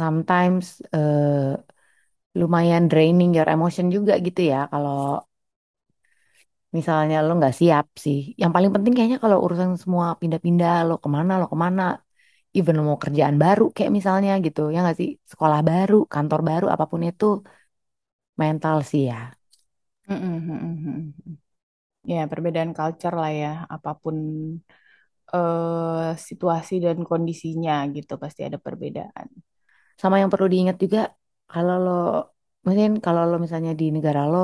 sometimes 0.00 0.64
eh, 0.94 1.54
lumayan 2.40 2.84
draining 2.90 3.30
your 3.36 3.48
emotion 3.54 3.86
juga 3.96 4.12
gitu 4.26 4.40
ya 4.52 4.58
kalau 4.72 4.96
misalnya 6.76 7.16
lo 7.26 7.30
nggak 7.38 7.54
siap 7.60 7.84
sih. 8.04 8.18
Yang 8.40 8.50
paling 8.54 8.70
penting 8.74 8.92
kayaknya 8.96 9.18
kalau 9.24 9.38
urusan 9.44 9.70
semua 9.82 10.06
pindah-pindah 10.20 10.70
lo 10.88 10.92
ke 11.04 11.08
mana 11.16 11.32
lo 11.40 11.46
ke 11.52 11.56
mana, 11.64 11.82
even 12.58 12.74
mau 12.88 12.98
kerjaan 13.04 13.36
baru 13.44 13.62
kayak 13.76 13.90
misalnya 13.98 14.30
gitu 14.46 14.60
ya 14.74 14.78
nggak 14.84 14.96
sih 15.00 15.08
sekolah 15.32 15.60
baru, 15.70 15.94
kantor 16.14 16.40
baru 16.50 16.66
apa 16.74 16.84
pun 16.92 17.00
itu 17.10 17.24
mental 18.40 18.76
sih 18.90 19.02
ya. 19.10 19.16
Mm-mm. 20.08 21.12
Ya, 22.12 22.20
perbedaan 22.32 22.72
culture 22.78 23.14
lah 23.22 23.30
ya, 23.42 23.48
apa 23.74 23.90
pun 24.02 24.16
eh, 25.34 26.08
situasi 26.28 26.72
dan 26.84 26.98
kondisinya 27.10 27.72
gitu 27.96 28.12
pasti 28.22 28.40
ada 28.48 28.58
perbedaan. 28.66 29.26
Sama 30.02 30.16
yang 30.22 30.30
perlu 30.32 30.48
diingat 30.54 30.76
juga 30.84 31.00
kalau 31.52 31.74
lo 31.84 31.90
mungkin 32.66 32.90
kalau 33.06 33.22
lo 33.30 33.36
misalnya 33.44 33.72
di 33.80 33.84
negara 33.96 34.22
lo 34.32 34.38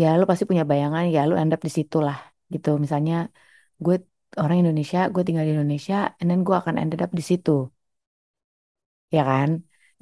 ya 0.00 0.06
lo 0.18 0.24
pasti 0.30 0.44
punya 0.50 0.64
bayangan 0.70 1.04
ya 1.14 1.20
lo 1.28 1.34
end 1.40 1.52
up 1.54 1.60
di 1.66 1.70
situ 1.76 1.96
lah 2.06 2.16
gitu. 2.52 2.68
Misalnya 2.84 3.14
gue 3.84 3.94
orang 4.42 4.56
Indonesia, 4.62 4.98
gue 5.14 5.22
tinggal 5.26 5.44
di 5.48 5.52
Indonesia, 5.56 5.94
and 6.18 6.26
then 6.30 6.40
gue 6.48 6.56
akan 6.62 6.76
ended 6.82 7.00
up 7.04 7.10
di 7.18 7.22
situ, 7.30 7.50
ya 9.16 9.20
kan? 9.30 9.50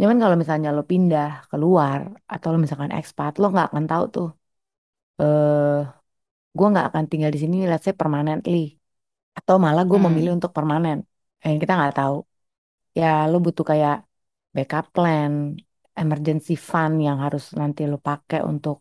Cuman 0.01 0.19
kalau 0.23 0.37
misalnya 0.43 0.69
lo 0.77 0.83
pindah 0.91 1.27
keluar 1.51 2.01
atau 2.33 2.47
lo 2.53 2.57
misalkan 2.65 2.93
ekspat, 2.99 3.31
lo 3.41 3.45
nggak 3.53 3.67
akan 3.71 3.85
tahu 3.91 4.05
tuh, 4.15 4.27
eh 5.21 5.75
gue 6.59 6.67
nggak 6.73 6.87
akan 6.91 7.05
tinggal 7.11 7.31
di 7.35 7.39
sini, 7.45 7.57
let's 7.71 7.85
say 7.87 7.95
permanently, 8.01 8.59
atau 9.39 9.57
malah 9.65 9.83
gue 9.91 9.99
memilih 10.07 10.31
Hmm. 10.33 10.39
untuk 10.39 10.53
permanen. 10.57 10.99
Eh, 11.45 11.55
kita 11.63 11.73
nggak 11.79 11.95
tahu. 11.99 12.17
Ya 13.01 13.07
lo 13.31 13.37
butuh 13.47 13.67
kayak 13.73 13.95
backup 14.57 14.85
plan, 14.97 15.33
emergency 16.01 16.53
fund 16.71 16.95
yang 17.07 17.19
harus 17.25 17.43
nanti 17.61 17.81
lo 17.93 17.97
pakai 18.09 18.41
untuk 18.53 18.77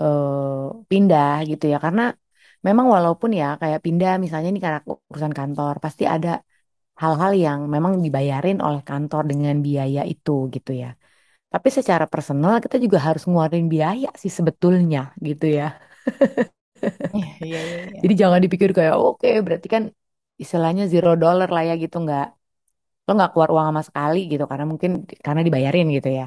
eh, 0.00 0.86
pindah 0.90 1.28
gitu 1.50 1.64
ya. 1.72 1.76
Karena 1.84 2.02
memang 2.66 2.86
walaupun 2.96 3.30
ya 3.40 3.44
kayak 3.60 3.80
pindah 3.86 4.10
misalnya 4.24 4.48
ini 4.52 4.60
karena 4.66 4.80
urusan 5.12 5.34
kantor, 5.38 5.74
pasti 5.84 6.04
ada 6.14 6.28
hal-hal 7.02 7.32
yang 7.44 7.58
memang 7.74 7.94
dibayarin 8.04 8.58
oleh 8.66 8.80
kantor 8.88 9.22
dengan 9.30 9.54
biaya 9.66 10.00
itu 10.12 10.30
gitu 10.54 10.70
ya. 10.82 10.88
Tapi 11.52 11.68
secara 11.78 12.04
personal 12.12 12.52
kita 12.64 12.76
juga 12.84 12.98
harus 13.06 13.22
ngeluarin 13.28 13.66
biaya 13.74 14.08
sih 14.22 14.32
sebetulnya 14.38 15.00
gitu 15.28 15.46
ya. 15.58 15.64
Iya, 17.16 17.28
iya, 17.46 17.58
iya. 17.68 17.78
iya. 17.88 17.96
Jadi 18.02 18.14
jangan 18.22 18.40
dipikir 18.44 18.70
kayak 18.78 18.94
oke 19.04 19.28
berarti 19.46 19.68
kan 19.74 19.82
istilahnya 20.42 20.82
zero 20.92 21.10
dollar 21.22 21.48
lah 21.54 21.62
ya 21.68 21.72
gitu 21.82 21.96
nggak 22.04 22.22
lo 23.06 23.10
nggak 23.16 23.30
keluar 23.32 23.50
uang 23.54 23.66
sama 23.70 23.82
sekali 23.88 24.18
gitu 24.32 24.44
karena 24.50 24.66
mungkin 24.72 24.90
karena 25.26 25.42
dibayarin 25.48 25.86
gitu 25.96 26.08
ya. 26.20 26.24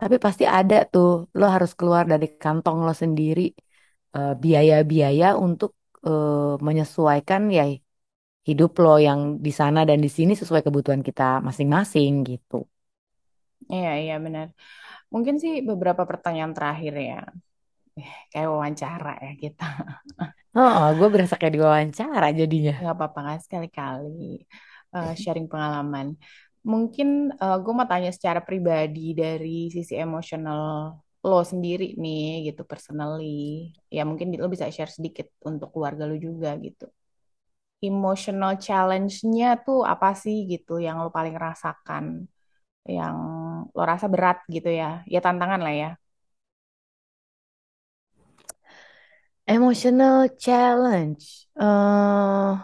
Tapi 0.00 0.16
pasti 0.24 0.44
ada 0.58 0.76
tuh 0.92 1.06
lo 1.38 1.44
harus 1.54 1.72
keluar 1.78 2.04
dari 2.12 2.26
kantong 2.42 2.76
lo 2.86 2.92
sendiri 3.02 3.42
eh, 4.16 4.30
biaya-biaya 4.44 5.26
untuk 5.46 5.70
eh, 6.08 6.54
menyesuaikan 6.68 7.42
ya 7.58 7.62
hidup 8.48 8.70
lo 8.82 8.90
yang 9.08 9.20
di 9.46 9.50
sana 9.60 9.80
dan 9.88 9.98
di 10.04 10.10
sini 10.16 10.32
sesuai 10.40 10.62
kebutuhan 10.66 11.02
kita 11.08 11.22
masing-masing 11.48 12.12
gitu. 12.30 12.56
Iya, 13.72 13.88
iya 14.02 14.14
benar. 14.24 14.46
Mungkin 15.14 15.36
sih 15.42 15.52
beberapa 15.70 16.02
pertanyaan 16.10 16.52
terakhir 16.56 16.92
ya. 17.08 17.14
Eh, 18.00 18.10
Kayak 18.32 18.48
wawancara 18.54 19.10
ya 19.26 19.30
kita. 19.44 19.64
Oh, 20.60 20.84
gue 20.98 21.08
berasa 21.14 21.34
kayak 21.38 21.54
diwawancara 21.56 22.26
jadinya. 22.40 22.74
Nggak 22.78 22.92
apa-apa 22.96 23.20
kan 23.28 23.38
sekali-kali 23.44 24.10
eh, 24.94 25.10
sharing 25.22 25.46
pengalaman. 25.52 26.06
Mungkin 26.70 27.08
eh, 27.42 27.56
gue 27.62 27.72
mau 27.78 27.86
tanya 27.92 28.10
secara 28.16 28.40
pribadi 28.48 29.00
dari 29.22 29.48
sisi 29.74 29.94
emosional 30.04 30.60
lo 31.26 31.36
sendiri 31.52 31.84
nih 32.02 32.22
gitu 32.52 32.62
personally. 32.70 33.24
Ya 33.96 34.00
mungkin 34.08 34.26
lo 34.42 34.46
bisa 34.54 34.66
share 34.76 34.92
sedikit 34.96 35.26
untuk 35.48 35.68
keluarga 35.74 36.04
lo 36.10 36.14
juga 36.26 36.48
gitu. 36.64 36.84
Emotional 37.84 38.52
challenge-nya 38.66 39.46
tuh 39.64 39.78
apa 39.92 40.08
sih 40.22 40.36
gitu 40.52 40.72
yang 40.86 40.96
lo 41.04 41.08
paling 41.12 41.36
rasakan, 41.46 42.04
yang 42.96 43.16
lo 43.76 43.82
rasa 43.92 44.06
berat 44.14 44.38
gitu 44.54 44.68
ya. 44.80 44.86
Ya 45.12 45.18
tantangan 45.26 45.60
lah 45.66 45.74
ya. 45.82 45.88
Emotional 49.46 50.28
challenge. 50.38 51.46
eh 51.58 52.54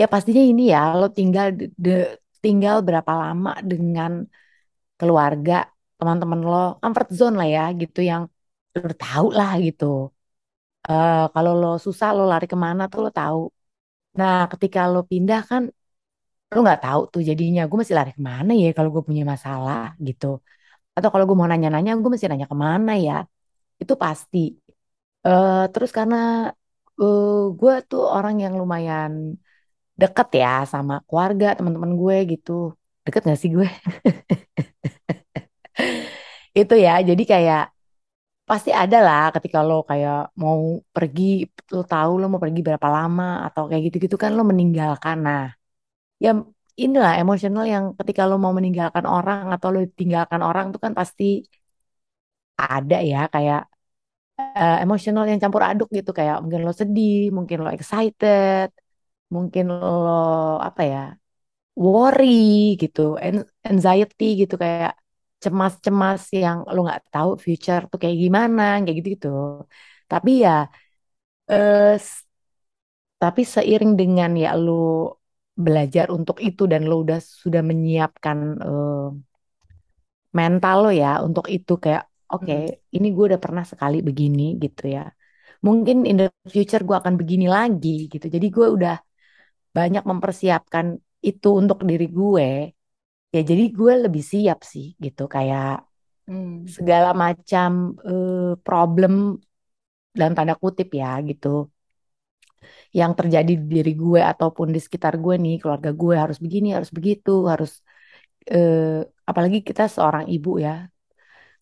ya 0.00 0.04
pastinya 0.12 0.42
ini 0.50 0.62
ya, 0.74 0.78
lo 1.00 1.06
tinggal 1.18 1.46
de- 1.58 1.72
de- 1.84 2.12
tinggal 2.44 2.76
berapa 2.86 3.12
lama 3.22 3.50
dengan 3.70 4.12
keluarga, 5.00 5.54
teman-teman 5.98 6.40
lo, 6.50 6.54
comfort 6.82 7.08
zone 7.18 7.34
lah 7.40 7.48
ya, 7.56 7.62
gitu 7.82 8.00
yang 8.10 8.22
lo 8.86 8.92
tahu 9.04 9.26
lah 9.38 9.50
gitu. 9.66 9.84
Eh 10.90 11.16
kalau 11.34 11.52
lo 11.60 11.66
susah 11.84 12.08
lo 12.16 12.22
lari 12.32 12.46
ke 12.52 12.56
mana 12.66 12.82
tuh 12.92 13.00
lo 13.04 13.10
tahu. 13.18 13.38
Nah, 14.18 14.34
ketika 14.52 14.78
lo 14.92 14.98
pindah 15.10 15.40
kan 15.50 15.62
lo 16.54 16.58
nggak 16.64 16.80
tahu 16.84 17.00
tuh 17.12 17.22
jadinya 17.28 17.60
gue 17.68 17.76
masih 17.82 17.96
lari 17.98 18.10
ke 18.18 18.22
mana 18.30 18.50
ya 18.62 18.66
kalau 18.76 18.90
gue 18.94 19.02
punya 19.08 19.22
masalah 19.34 19.78
gitu. 20.06 20.26
Atau 20.96 21.08
kalau 21.12 21.24
gue 21.28 21.36
mau 21.40 21.48
nanya-nanya, 21.52 21.90
gue 22.02 22.10
mesti 22.14 22.26
nanya 22.32 22.48
ke 22.52 22.58
mana 22.66 22.92
ya? 23.06 23.14
Itu 23.82 23.94
pasti. 24.04 24.38
eh 25.26 25.54
terus 25.72 25.90
karena 25.98 26.16
eh 27.02 27.28
gue 27.60 27.72
tuh 27.90 28.02
orang 28.16 28.34
yang 28.44 28.54
lumayan 28.60 29.12
deket 30.02 30.28
ya 30.42 30.48
sama 30.72 30.94
keluarga 31.08 31.46
teman-teman 31.58 31.92
gue 32.02 32.16
gitu 32.32 32.50
deket 33.06 33.22
gak 33.30 33.38
sih 33.42 33.50
gue 33.56 33.68
itu 36.58 36.74
ya 36.84 36.92
jadi 37.08 37.22
kayak 37.32 37.60
pasti 38.52 38.70
ada 38.82 38.96
lah 39.06 39.22
ketika 39.34 39.58
lo 39.68 39.74
kayak 39.90 40.16
mau 40.42 40.58
pergi 40.94 41.22
lo 41.74 41.80
tahu 41.92 42.10
lo 42.20 42.24
mau 42.32 42.40
pergi 42.44 42.60
berapa 42.66 42.88
lama 42.96 43.24
atau 43.46 43.62
kayak 43.68 43.82
gitu-gitu 43.86 44.16
kan 44.24 44.30
lo 44.38 44.42
meninggalkan. 44.50 45.16
Nah 45.26 45.40
ya 46.24 46.30
inilah 46.84 47.12
emosional 47.22 47.64
yang 47.74 47.84
ketika 48.00 48.22
lo 48.30 48.34
mau 48.44 48.52
meninggalkan 48.58 49.06
orang 49.16 49.40
atau 49.54 49.68
lo 49.74 49.78
tinggalkan 50.00 50.42
orang 50.48 50.66
tuh 50.74 50.80
kan 50.84 50.92
pasti 51.00 51.24
ada 52.62 52.96
ya 53.10 53.18
kayak 53.34 53.60
eh, 54.58 54.74
emosional 54.84 55.24
yang 55.30 55.40
campur 55.42 55.62
aduk 55.70 55.88
gitu. 55.98 56.10
Kayak 56.18 56.36
mungkin 56.44 56.60
lo 56.66 56.72
sedih 56.80 57.14
mungkin 57.36 57.58
lo 57.64 57.68
excited 57.76 58.68
mungkin 59.34 59.64
lo 59.82 59.86
apa 60.68 60.82
ya 60.92 60.98
worry 61.84 62.26
gitu, 62.82 63.00
an- 63.26 63.48
anxiety 63.70 64.24
gitu. 64.42 64.54
Kayak 64.64 64.92
cemas-cemas 65.44 66.20
yang 66.42 66.58
lo 66.74 66.78
nggak 66.86 67.02
tahu 67.12 67.30
future 67.46 67.82
tuh 67.90 67.98
kayak 68.02 68.16
gimana, 68.24 68.62
kayak 68.82 68.96
gitu-gitu. 68.98 69.28
Tapi 70.10 70.30
ya, 70.44 70.50
eh, 71.48 71.98
tapi 73.20 73.42
seiring 73.54 73.92
dengan 74.00 74.30
ya 74.44 74.50
lo 74.64 74.72
belajar 75.64 76.06
untuk 76.16 76.36
itu 76.48 76.62
dan 76.72 76.82
lo 76.90 76.94
udah 77.04 77.18
sudah 77.42 77.62
menyiapkan 77.70 78.38
eh, 78.66 79.06
mental 80.38 80.76
lo 80.84 80.90
ya 81.02 81.06
untuk 81.26 81.44
itu 81.56 81.72
kayak 81.84 82.02
oke, 82.32 82.52
Hmm. 82.52 82.96
ini 82.96 83.06
gue 83.16 83.24
udah 83.30 83.40
pernah 83.44 83.64
sekali 83.72 83.96
begini 84.08 84.42
gitu 84.64 84.82
ya. 84.96 85.00
Mungkin 85.66 85.96
in 86.10 86.16
the 86.20 86.26
future 86.54 86.82
gue 86.88 86.96
akan 87.02 87.14
begini 87.20 87.46
lagi 87.56 87.88
gitu. 88.12 88.26
Jadi 88.34 88.46
gue 88.56 88.66
udah 88.76 88.94
banyak 89.78 90.04
mempersiapkan 90.10 90.86
itu 91.28 91.48
untuk 91.62 91.78
diri 91.90 92.06
gue. 92.18 92.46
Ya 93.34 93.40
jadi 93.50 93.62
gue 93.78 93.92
lebih 94.04 94.22
siap 94.32 94.58
sih 94.72 94.86
gitu. 95.04 95.22
Kayak 95.34 95.64
Hmm. 96.26 96.66
segala 96.76 97.08
macam 97.24 97.70
eh, 98.08 98.52
problem 98.66 99.12
dalam 100.18 100.34
tanda 100.38 100.54
kutip 100.62 100.88
ya 101.00 101.08
gitu. 101.28 101.48
Yang 102.98 103.12
terjadi 103.18 103.52
di 103.60 103.64
diri 103.74 103.92
gue 104.02 104.20
ataupun 104.32 104.68
di 104.74 104.80
sekitar 104.84 105.12
gue 105.24 105.34
nih 105.44 105.54
keluarga 105.62 105.90
gue 106.00 106.14
harus 106.22 106.38
begini 106.44 106.68
harus 106.76 106.90
begitu 106.96 107.30
harus 107.52 107.70
eh, 108.52 109.02
apalagi 109.30 109.58
kita 109.68 109.82
seorang 109.96 110.26
ibu 110.34 110.50
ya. 110.66 110.72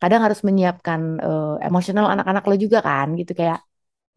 Kadang 0.03 0.23
harus 0.27 0.41
menyiapkan 0.49 1.01
uh, 1.27 1.57
emosional 1.67 2.07
anak-anak 2.15 2.45
lo 2.51 2.55
juga 2.65 2.79
kan 2.89 3.09
gitu. 3.21 3.33
Kayak 3.41 3.59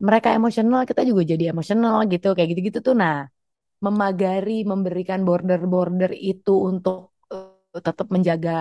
mereka 0.08 0.30
emosional 0.38 0.82
kita 0.90 1.02
juga 1.10 1.22
jadi 1.32 1.44
emosional 1.54 1.98
gitu. 2.14 2.28
Kayak 2.36 2.50
gitu-gitu 2.54 2.80
tuh. 2.88 2.96
Nah 3.02 3.16
memagari 3.86 4.52
memberikan 4.72 5.20
border-border 5.28 6.12
itu 6.18 6.52
untuk 6.72 6.96
uh, 6.98 7.13
tetap 7.88 8.08
menjaga 8.16 8.52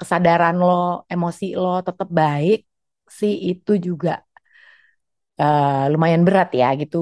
kesadaran 0.00 0.54
lo 0.66 0.74
emosi 1.12 1.44
lo 1.62 1.68
tetap 1.88 2.08
baik 2.20 2.58
sih 3.18 3.32
itu 3.50 3.72
juga 3.86 4.10
uh, 5.40 5.84
lumayan 5.92 6.22
berat 6.26 6.48
ya 6.60 6.66
gitu 6.80 6.96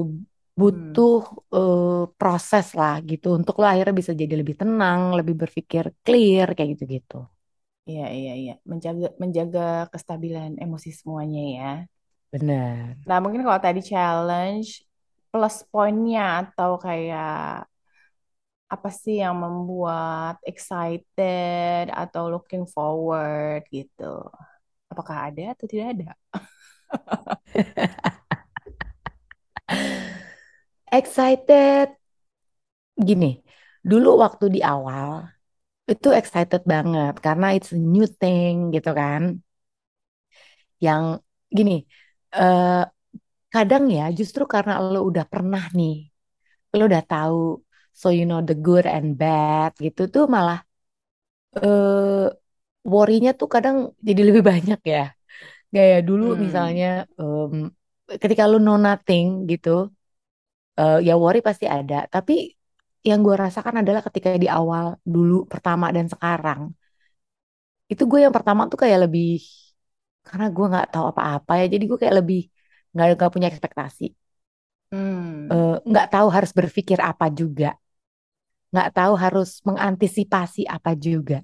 Hmm. 0.69 0.97
butuh 0.99 1.13
uh, 1.55 2.05
proses 2.19 2.65
lah 2.79 2.93
gitu 3.09 3.25
untuk 3.37 3.53
lo 3.59 3.65
akhirnya 3.71 3.95
bisa 4.01 4.13
jadi 4.21 4.33
lebih 4.41 4.55
tenang 4.61 5.01
lebih 5.17 5.35
berpikir 5.41 5.83
clear 6.05 6.47
kayak 6.55 6.69
gitu-gitu 6.77 7.15
Iya, 7.89 8.03
iya, 8.17 8.31
iya. 8.41 8.51
Menjaga 8.71 9.05
menjaga 9.21 9.61
kestabilan 9.93 10.51
emosi 10.63 10.89
semuanya 10.99 11.39
ya. 11.57 11.63
bener 12.31 12.97
Nah, 13.07 13.17
mungkin 13.23 13.41
kalau 13.45 13.59
tadi 13.65 13.79
challenge 13.89 14.69
plus 15.31 15.55
poinnya 15.71 16.21
atau 16.41 16.71
kayak 16.85 17.27
apa 18.73 18.89
sih 19.01 19.15
yang 19.23 19.35
membuat 19.43 20.33
excited 20.49 21.83
atau 22.01 22.23
looking 22.33 22.63
forward 22.75 23.61
gitu. 23.75 24.03
Apakah 24.91 25.17
ada 25.29 25.43
atau 25.53 25.65
tidak 25.71 25.87
ada? 25.97 26.09
excited 30.91 31.89
gini 33.07 33.25
dulu 33.89 34.07
waktu 34.23 34.45
di 34.55 34.59
awal 34.71 35.11
itu 35.91 36.07
excited 36.19 36.61
banget 36.73 37.13
karena 37.25 37.45
it's 37.55 37.71
a 37.75 37.79
new 37.93 38.07
thing 38.21 38.53
gitu 38.75 38.89
kan 39.01 39.23
yang 40.85 41.03
gini 41.57 41.73
eh 42.35 42.81
kadang 43.53 43.83
ya 43.97 44.03
justru 44.19 44.43
karena 44.55 44.73
lo 44.91 44.99
udah 45.09 45.25
pernah 45.33 45.63
nih 45.77 45.93
lo 46.77 46.81
udah 46.89 47.03
tahu 47.11 47.37
so 48.01 48.07
you 48.17 48.23
know 48.29 48.39
the 48.47 48.55
good 48.65 48.85
and 48.95 49.07
bad 49.21 49.71
gitu 49.85 50.01
tuh 50.13 50.23
malah 50.35 50.57
eh 51.57 52.23
worry-nya 52.93 53.29
tuh 53.39 53.47
kadang 53.55 53.75
jadi 54.07 54.21
lebih 54.27 54.43
banyak 54.51 54.79
ya 54.93 54.99
kayak 55.73 55.99
dulu 56.09 56.23
Hmm. 56.23 56.37
misalnya 56.45 56.85
em, 57.21 57.53
ketika 58.23 58.43
lo 58.51 58.57
know 58.65 58.77
nothing 58.87 59.25
gitu 59.51 59.69
eh, 60.79 60.95
ya 61.07 61.13
worry 61.21 61.39
pasti 61.47 61.65
ada 61.77 61.95
tapi 62.13 62.33
yang 63.09 63.19
gue 63.25 63.35
rasakan 63.43 63.75
adalah 63.83 64.01
ketika 64.07 64.29
di 64.43 64.47
awal 64.57 64.85
dulu 65.13 65.35
pertama 65.51 65.85
dan 65.95 66.05
sekarang 66.13 66.61
itu 67.91 68.03
gue 68.11 68.19
yang 68.25 68.33
pertama 68.37 68.61
tuh 68.71 68.77
kayak 68.83 68.99
lebih 69.05 69.25
karena 70.27 70.45
gue 70.55 70.65
nggak 70.71 70.85
tahu 70.93 71.05
apa-apa 71.11 71.51
ya 71.61 71.65
jadi 71.73 71.83
gue 71.89 71.97
kayak 72.01 72.15
lebih 72.19 72.39
nggak 72.93 73.05
nggak 73.17 73.31
punya 73.33 73.47
ekspektasi 73.51 74.03
Hmm. 74.91 75.53
Eh, 75.53 75.75
nggak 75.89 76.05
tahu 76.13 76.27
harus 76.35 76.51
berpikir 76.59 76.99
apa 77.11 77.25
juga 77.39 77.67
nggak 78.73 78.89
tahu 78.97 79.13
harus 79.23 79.49
mengantisipasi 79.69 80.61
apa 80.75 80.91
juga. 81.07 81.35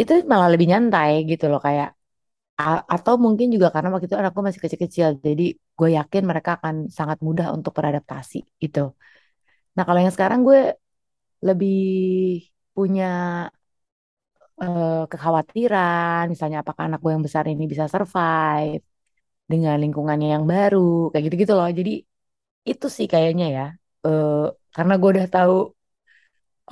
Itu 0.00 0.12
malah 0.32 0.48
lebih 0.52 0.66
nyantai 0.72 1.12
gitu 1.30 1.46
loh 1.52 1.60
kayak 1.66 1.90
atau 2.94 3.14
mungkin 3.24 3.48
juga 3.54 3.68
karena 3.74 3.88
waktu 3.92 4.06
itu 4.08 4.18
anakku 4.20 4.40
masih 4.46 4.60
kecil-kecil 4.64 5.08
jadi 5.26 5.44
gue 5.78 5.88
yakin 5.98 6.22
mereka 6.30 6.50
akan 6.58 6.74
sangat 6.98 7.18
mudah 7.26 7.46
untuk 7.56 7.72
beradaptasi 7.78 8.36
gitu. 8.62 8.80
Nah 9.76 9.82
kalau 9.86 10.00
yang 10.04 10.14
sekarang 10.16 10.40
gue 10.48 10.58
lebih 11.48 11.72
punya 12.74 13.04
eh, 14.62 14.88
kekhawatiran 15.10 16.22
misalnya 16.32 16.58
apakah 16.62 16.82
anak 16.88 16.98
gue 17.04 17.12
yang 17.14 17.24
besar 17.28 17.44
ini 17.52 17.62
bisa 17.72 17.84
survive 17.92 18.82
dengan 19.52 19.74
lingkungannya 19.82 20.28
yang 20.36 20.44
baru 20.54 20.78
kayak 21.10 21.24
gitu-gitu 21.26 21.54
loh. 21.58 21.68
Jadi 21.80 21.90
itu 22.70 22.86
sih 22.96 23.06
kayaknya 23.14 23.44
ya 23.58 23.62
eh 24.06 24.30
karena 24.76 24.92
gue 25.00 25.10
udah 25.14 25.26
tahu 25.34 25.54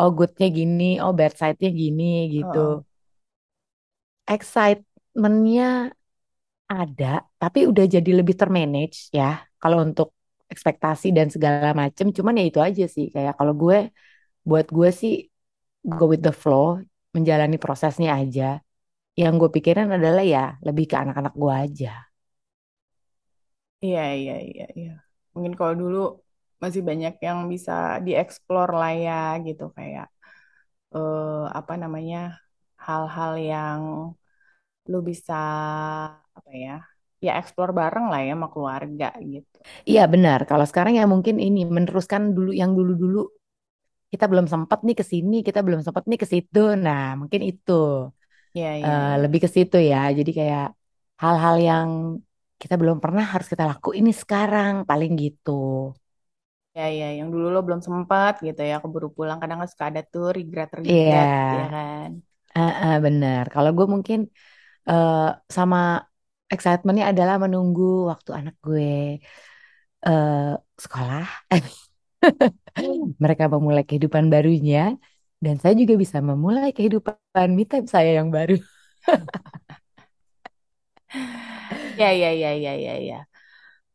oh 0.00 0.10
goodnya 0.18 0.46
gini 0.58 0.84
oh 1.02 1.12
bad 1.18 1.32
side-nya 1.40 1.68
gini 1.80 2.04
gitu. 2.34 2.58
Oh, 2.58 2.84
excitementnya 4.34 5.68
ada 6.68 7.06
tapi 7.40 7.58
udah 7.70 7.84
jadi 7.94 8.10
lebih 8.20 8.34
termanage 8.40 9.08
ya 9.18 9.24
kalau 9.62 9.78
untuk 9.86 10.08
ekspektasi 10.52 11.06
dan 11.16 11.28
segala 11.34 11.70
macem. 11.76 12.06
Cuman 12.16 12.34
ya 12.40 12.44
itu 12.50 12.60
aja 12.68 12.84
sih 12.94 13.06
kayak 13.14 13.34
kalau 13.38 13.52
gue 13.62 13.76
buat 14.48 14.66
gue 14.76 14.90
sih 15.00 15.12
go 15.98 16.04
with 16.12 16.22
the 16.26 16.32
flow 16.42 16.66
menjalani 17.16 17.56
prosesnya 17.64 18.10
aja. 18.20 18.44
Yang 19.20 19.34
gue 19.42 19.50
pikirin 19.56 19.88
adalah 19.96 20.24
ya 20.34 20.40
lebih 20.66 20.84
ke 20.90 20.96
anak-anak 21.02 21.34
gue 21.42 21.54
aja. 21.66 21.88
Iya, 23.84 24.00
iya, 24.20 24.32
iya, 24.48 24.64
iya. 24.78 24.90
Mungkin 25.34 25.52
kalau 25.58 25.74
dulu 25.82 25.98
masih 26.62 26.82
banyak 26.88 27.14
yang 27.26 27.38
bisa 27.52 27.72
dieksplor 28.06 28.68
lah 28.80 28.92
ya 29.04 29.12
gitu 29.46 29.62
kayak 29.78 30.06
eh, 30.94 31.42
apa 31.58 31.72
namanya 31.82 32.18
hal-hal 32.86 33.32
yang 33.50 33.82
lu 34.90 34.98
bisa 35.08 35.34
apa 36.38 36.50
ya 36.64 36.70
ya 37.26 37.30
eksplor 37.40 37.68
bareng 37.78 38.04
lah 38.10 38.20
ya 38.26 38.32
sama 38.36 38.48
keluarga 38.54 39.06
gitu. 39.32 39.58
iya 39.90 40.00
benar 40.12 40.38
kalau 40.50 40.64
sekarang 40.70 40.94
ya 41.00 41.04
mungkin 41.12 41.36
ini 41.46 41.58
meneruskan 41.76 42.22
dulu 42.36 42.50
yang 42.60 42.70
dulu-dulu 42.78 43.18
kita 44.12 44.24
belum 44.32 44.46
sempat 44.52 44.78
nih 44.86 44.96
ke 45.00 45.04
sini 45.12 45.36
kita 45.48 45.60
belum 45.66 45.80
sempat 45.86 46.04
nih 46.10 46.18
ke 46.22 46.26
situ 46.32 46.58
nah 46.86 47.02
mungkin 47.20 47.42
itu 47.50 47.72
Iya 48.56 48.68
iya 48.80 48.94
eh, 48.94 49.08
iya. 49.08 49.18
lebih 49.22 49.38
ke 49.44 49.48
situ 49.56 49.76
ya. 49.90 49.96
Jadi 50.18 50.30
kayak 50.38 50.64
hal-hal 51.22 51.54
yang 51.68 51.88
kita 52.60 52.74
belum 52.80 52.98
pernah 53.04 53.24
harus 53.32 53.46
kita 53.52 53.64
lakuin 53.70 54.00
ini 54.06 54.12
sekarang, 54.22 54.72
paling 54.90 55.10
gitu. 55.22 55.50
Ya 56.78 56.84
ya 56.98 57.06
yang 57.18 57.28
dulu 57.34 57.46
lo 57.54 57.58
belum 57.66 57.80
sempat 57.88 58.32
gitu 58.46 58.60
ya 58.70 58.74
keburu 58.82 59.08
pulang 59.16 59.38
kadang 59.40 59.58
kan 59.60 59.68
suka 59.72 59.84
ada 59.90 60.00
tuh 60.12 60.24
Iya, 60.88 61.14
regret-regret 61.16 61.28
ya 61.58 61.62
kan. 61.74 62.10
eh, 62.56 62.70
eh, 62.84 62.94
bener. 63.04 63.42
Kalau 63.54 63.70
gue 63.76 63.86
mungkin 63.94 64.18
eh, 64.90 65.12
sama 65.56 65.78
excitementnya 66.54 67.06
adalah 67.12 67.36
menunggu 67.44 67.82
waktu 68.12 68.30
anak 68.40 68.54
gue 68.66 68.84
eh, 70.06 70.54
sekolah, 70.78 71.26
mereka 73.22 73.44
memulai 73.52 73.84
kehidupan 73.88 74.24
barunya, 74.32 74.96
dan 75.44 75.54
saya 75.62 75.74
juga 75.78 75.94
bisa 76.02 76.18
memulai 76.24 76.70
kehidupan 76.76 77.48
me 77.56 77.62
time 77.68 77.86
saya 77.86 78.10
yang 78.18 78.28
baru. 78.34 78.58
Ya 81.96 82.12
ya 82.12 82.32
ya 82.32 82.50
ya 82.54 82.72
ya 82.76 82.94
ya. 82.98 83.16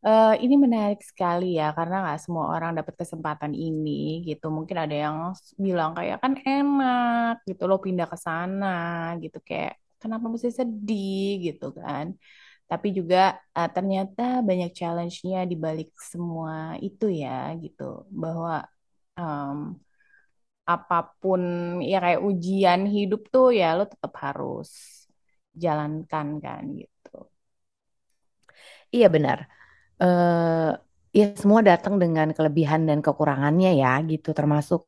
Eh, 0.06 0.30
ini 0.44 0.54
menarik 0.64 1.00
sekali 1.10 1.44
ya 1.58 1.64
karena 1.76 1.94
nggak 2.04 2.18
semua 2.24 2.44
orang 2.54 2.70
dapat 2.78 2.94
kesempatan 3.00 3.52
ini 3.64 3.90
gitu. 4.28 4.44
Mungkin 4.56 4.76
ada 4.82 4.94
yang 5.04 5.16
bilang 5.64 5.90
kayak 5.96 6.16
kan 6.22 6.32
enak 6.48 7.32
gitu 7.48 7.62
lo 7.70 7.74
pindah 7.84 8.06
ke 8.12 8.16
sana 8.26 8.66
gitu 9.22 9.38
kayak 9.48 9.72
kenapa 10.02 10.26
mesti 10.32 10.50
sedih 10.60 11.24
gitu 11.46 11.64
kan. 11.80 12.06
Tapi 12.70 12.86
juga 12.98 13.16
eh, 13.56 13.68
ternyata 13.76 14.22
banyak 14.48 14.70
challenge-nya 14.78 15.38
di 15.50 15.56
balik 15.64 15.88
semua 16.12 16.54
itu 16.86 17.04
ya 17.22 17.28
gitu. 17.64 17.82
Bahwa 18.22 18.50
em, 19.18 19.58
apa 20.74 20.96
pun 21.20 21.42
ya 21.90 21.96
kayak 22.04 22.20
ujian 22.28 22.80
hidup 22.94 23.20
tuh 23.34 23.46
ya 23.60 23.66
lo 23.76 23.82
tetap 23.92 24.12
harus 24.24 24.70
jalankan 25.62 26.28
kan 26.44 26.62
gitu. 26.80 27.16
Iya 28.94 29.06
benar. 29.14 29.38
Eh 30.04 30.68
ya 31.18 31.24
semua 31.42 31.60
datang 31.68 31.94
dengan 32.02 32.26
kelebihan 32.36 32.80
dan 32.88 32.98
kekurangannya 33.06 33.68
ya 33.82 33.88
gitu. 34.10 34.28
Termasuk 34.38 34.80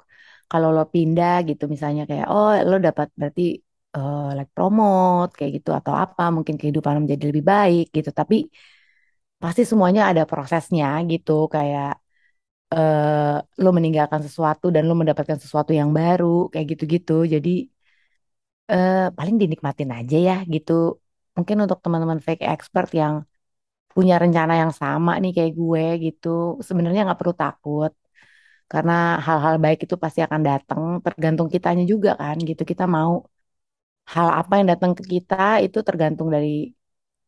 kalau 0.51 0.69
lo 0.77 0.83
pindah 0.95 1.33
gitu 1.49 1.63
misalnya 1.75 2.03
kayak 2.11 2.27
oh 2.33 2.51
lo 2.71 2.75
dapat 2.87 3.09
berarti 3.19 3.43
eh, 3.97 4.19
like 4.37 4.51
promote 4.57 5.31
kayak 5.37 5.51
gitu 5.57 5.71
atau 5.79 5.93
apa 6.03 6.23
mungkin 6.37 6.55
kehidupan 6.61 6.93
lo 6.95 7.01
menjadi 7.05 7.25
lebih 7.31 7.45
baik 7.53 7.85
gitu. 7.97 8.11
Tapi 8.21 8.37
pasti 9.43 9.63
semuanya 9.71 10.03
ada 10.11 10.23
prosesnya 10.31 10.87
gitu. 11.11 11.33
Kayak 11.55 11.87
eh 12.75 13.35
lo 13.63 13.69
meninggalkan 13.77 14.21
sesuatu 14.27 14.67
dan 14.75 14.83
lo 14.89 14.95
mendapatkan 15.01 15.39
sesuatu 15.45 15.73
yang 15.81 15.91
baru 16.01 16.27
kayak 16.53 16.67
gitu-gitu. 16.73 17.13
Jadi 17.35 17.51
eh 18.73 18.97
paling 19.19 19.37
dinikmatin 19.43 19.91
aja 19.99 20.17
ya 20.29 20.35
gitu. 20.55 20.73
Mungkin 21.37 21.57
untuk 21.65 21.79
teman-teman 21.85 22.21
fake 22.27 22.43
expert 22.53 22.89
yang 23.01 23.15
punya 23.97 24.15
rencana 24.23 24.53
yang 24.63 24.73
sama 24.81 25.11
nih 25.23 25.31
kayak 25.37 25.53
gue 25.61 25.83
gitu. 26.05 26.29
Sebenarnya 26.69 27.01
nggak 27.07 27.19
perlu 27.21 27.35
takut 27.43 27.91
karena 28.73 28.93
hal-hal 29.27 29.57
baik 29.65 29.79
itu 29.87 29.97
pasti 30.05 30.21
akan 30.27 30.43
datang 30.51 30.83
tergantung 31.07 31.49
kitanya 31.55 31.85
juga 31.93 32.11
kan 32.23 32.37
gitu. 32.49 32.63
Kita 32.73 32.85
mau 32.97 33.13
hal 34.15 34.29
apa 34.41 34.53
yang 34.59 34.69
datang 34.73 34.93
ke 34.99 35.03
kita 35.15 35.35
itu 35.65 35.79
tergantung 35.89 36.29
dari 36.35 36.49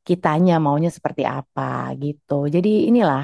kitanya 0.09 0.55
maunya 0.65 0.91
seperti 0.99 1.23
apa 1.37 1.63
gitu. 2.05 2.33
Jadi 2.55 2.69
inilah 2.91 3.21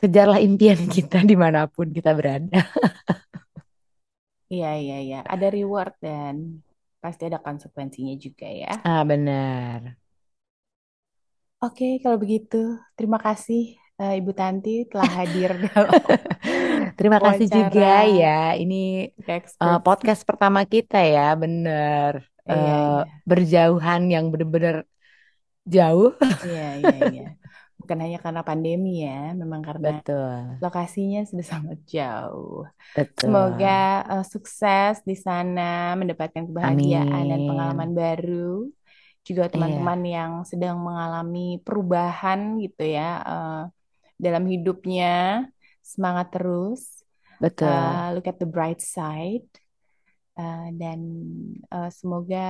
kejarlah 0.00 0.40
impian 0.46 0.80
kita 0.94 1.18
di 1.30 1.36
mana 1.42 1.60
pun 1.70 1.86
kita 1.96 2.10
berada. 2.18 2.60
Iya, 4.52 4.66
iya, 4.82 4.94
iya. 5.06 5.16
Ada 5.32 5.46
reward 5.56 5.92
dan 6.06 6.34
pasti 7.02 7.22
ada 7.28 7.38
konsekuensinya 7.46 8.14
juga 8.24 8.46
ya. 8.62 8.68
ah 8.84 9.02
benar 9.08 9.99
Oke, 11.64 11.84
kalau 12.02 12.16
begitu, 12.22 12.56
terima 12.96 13.18
kasih 13.26 13.60
uh, 14.00 14.12
Ibu 14.18 14.32
Tanti 14.38 14.70
telah 14.90 15.08
hadir 15.18 15.50
dalam 15.68 15.92
Terima 16.98 17.18
kasih 17.20 17.46
juga 17.52 17.84
wawancara 17.84 18.08
ya. 18.20 18.56
Ini 18.56 18.76
uh, 19.60 19.78
podcast 19.84 20.22
pertama 20.28 20.60
kita 20.64 20.96
ya, 21.00 21.36
bener. 21.42 22.12
Iya, 22.48 22.50
Uh, 22.50 23.06
iya. 23.06 23.12
berjauhan 23.30 24.10
yang 24.10 24.24
bener-bener 24.32 24.82
jauh. 25.74 26.10
Iya, 26.42 26.62
iya, 26.82 26.98
iya. 27.12 27.24
Bukan 27.80 27.98
hanya 28.02 28.18
karena 28.24 28.42
pandemi 28.48 29.06
ya, 29.06 29.32
memang 29.40 29.60
karena 29.68 29.88
Betul, 30.02 30.60
lokasinya 30.64 31.20
sudah 31.28 31.46
sangat 31.54 31.78
jauh. 31.94 32.66
betul. 32.96 33.22
Semoga 33.28 33.70
uh, 34.12 34.24
sukses 34.32 34.94
di 35.06 35.14
sana, 35.14 35.94
mendapatkan 36.00 36.44
kebahagiaan 36.48 37.22
dan 37.30 37.40
pengalaman 37.48 37.90
baru. 37.94 38.66
Juga 39.20 39.46
Iya, 39.46 39.52
teman-teman 39.52 40.00
yang 40.06 40.32
sedang 40.48 40.80
mengalami 40.80 41.60
perubahan 41.60 42.56
gitu 42.58 42.82
ya 42.88 43.20
uh, 43.20 43.62
dalam 44.16 44.44
hidupnya, 44.48 45.46
semangat 45.84 46.32
terus. 46.32 47.04
betul. 47.40 47.68
Uh, 47.68 48.16
look 48.16 48.26
at 48.28 48.36
the 48.40 48.48
bright 48.48 48.80
side. 48.80 49.46
Uh, 50.40 50.72
dan 50.72 51.00
uh, 51.68 51.92
semoga 51.92 52.48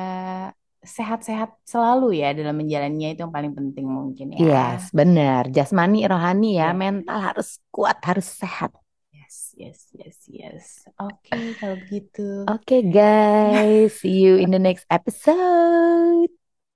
sehat-sehat 0.81 1.59
selalu 1.67 2.23
ya 2.23 2.33
dalam 2.33 2.57
menjalannya 2.57 3.13
itu 3.13 3.21
yang 3.27 3.35
paling 3.35 3.53
penting 3.53 3.85
mungkin 3.85 4.33
ya. 4.33 4.39
Yes, 4.41 4.95
benar. 4.95 5.51
Jasmani, 5.51 6.07
rohani 6.07 6.57
ya, 6.57 6.71
Iya. 6.71 6.79
mental 6.79 7.19
harus 7.19 7.59
kuat, 7.75 7.99
harus 8.01 8.31
sehat. 8.31 8.73
Yes, 9.11 9.53
yes, 9.59 9.79
yes, 9.93 10.17
yes. 10.31 10.65
Oke, 10.97 11.37
kalau 11.59 11.77
begitu. 11.83 12.47
Oke 12.49 12.81
guys, 12.87 14.01
see 14.01 14.23
you 14.23 14.39
in 14.39 14.55
the 14.55 14.63
next 14.63 14.87
episode. 14.89 16.31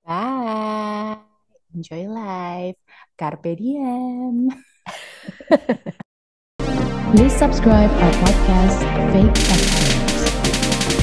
Bye. 0.07 1.17
Enjoy 1.75 2.07
life. 2.07 2.77
Carpe 3.19 3.57
diem. 3.57 4.51
Please 7.15 7.33
subscribe 7.33 7.91
our 7.91 8.13
podcast, 8.21 8.83
Fake 9.13 9.31
Experts, 9.49 10.35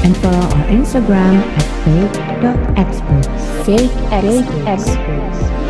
and 0.04 0.16
follow 0.18 0.38
our 0.38 0.68
Instagram 0.68 1.40
at 1.58 1.68
fake.experts. 1.84 3.28
Fake 3.66 3.96
Experts. 4.68 5.61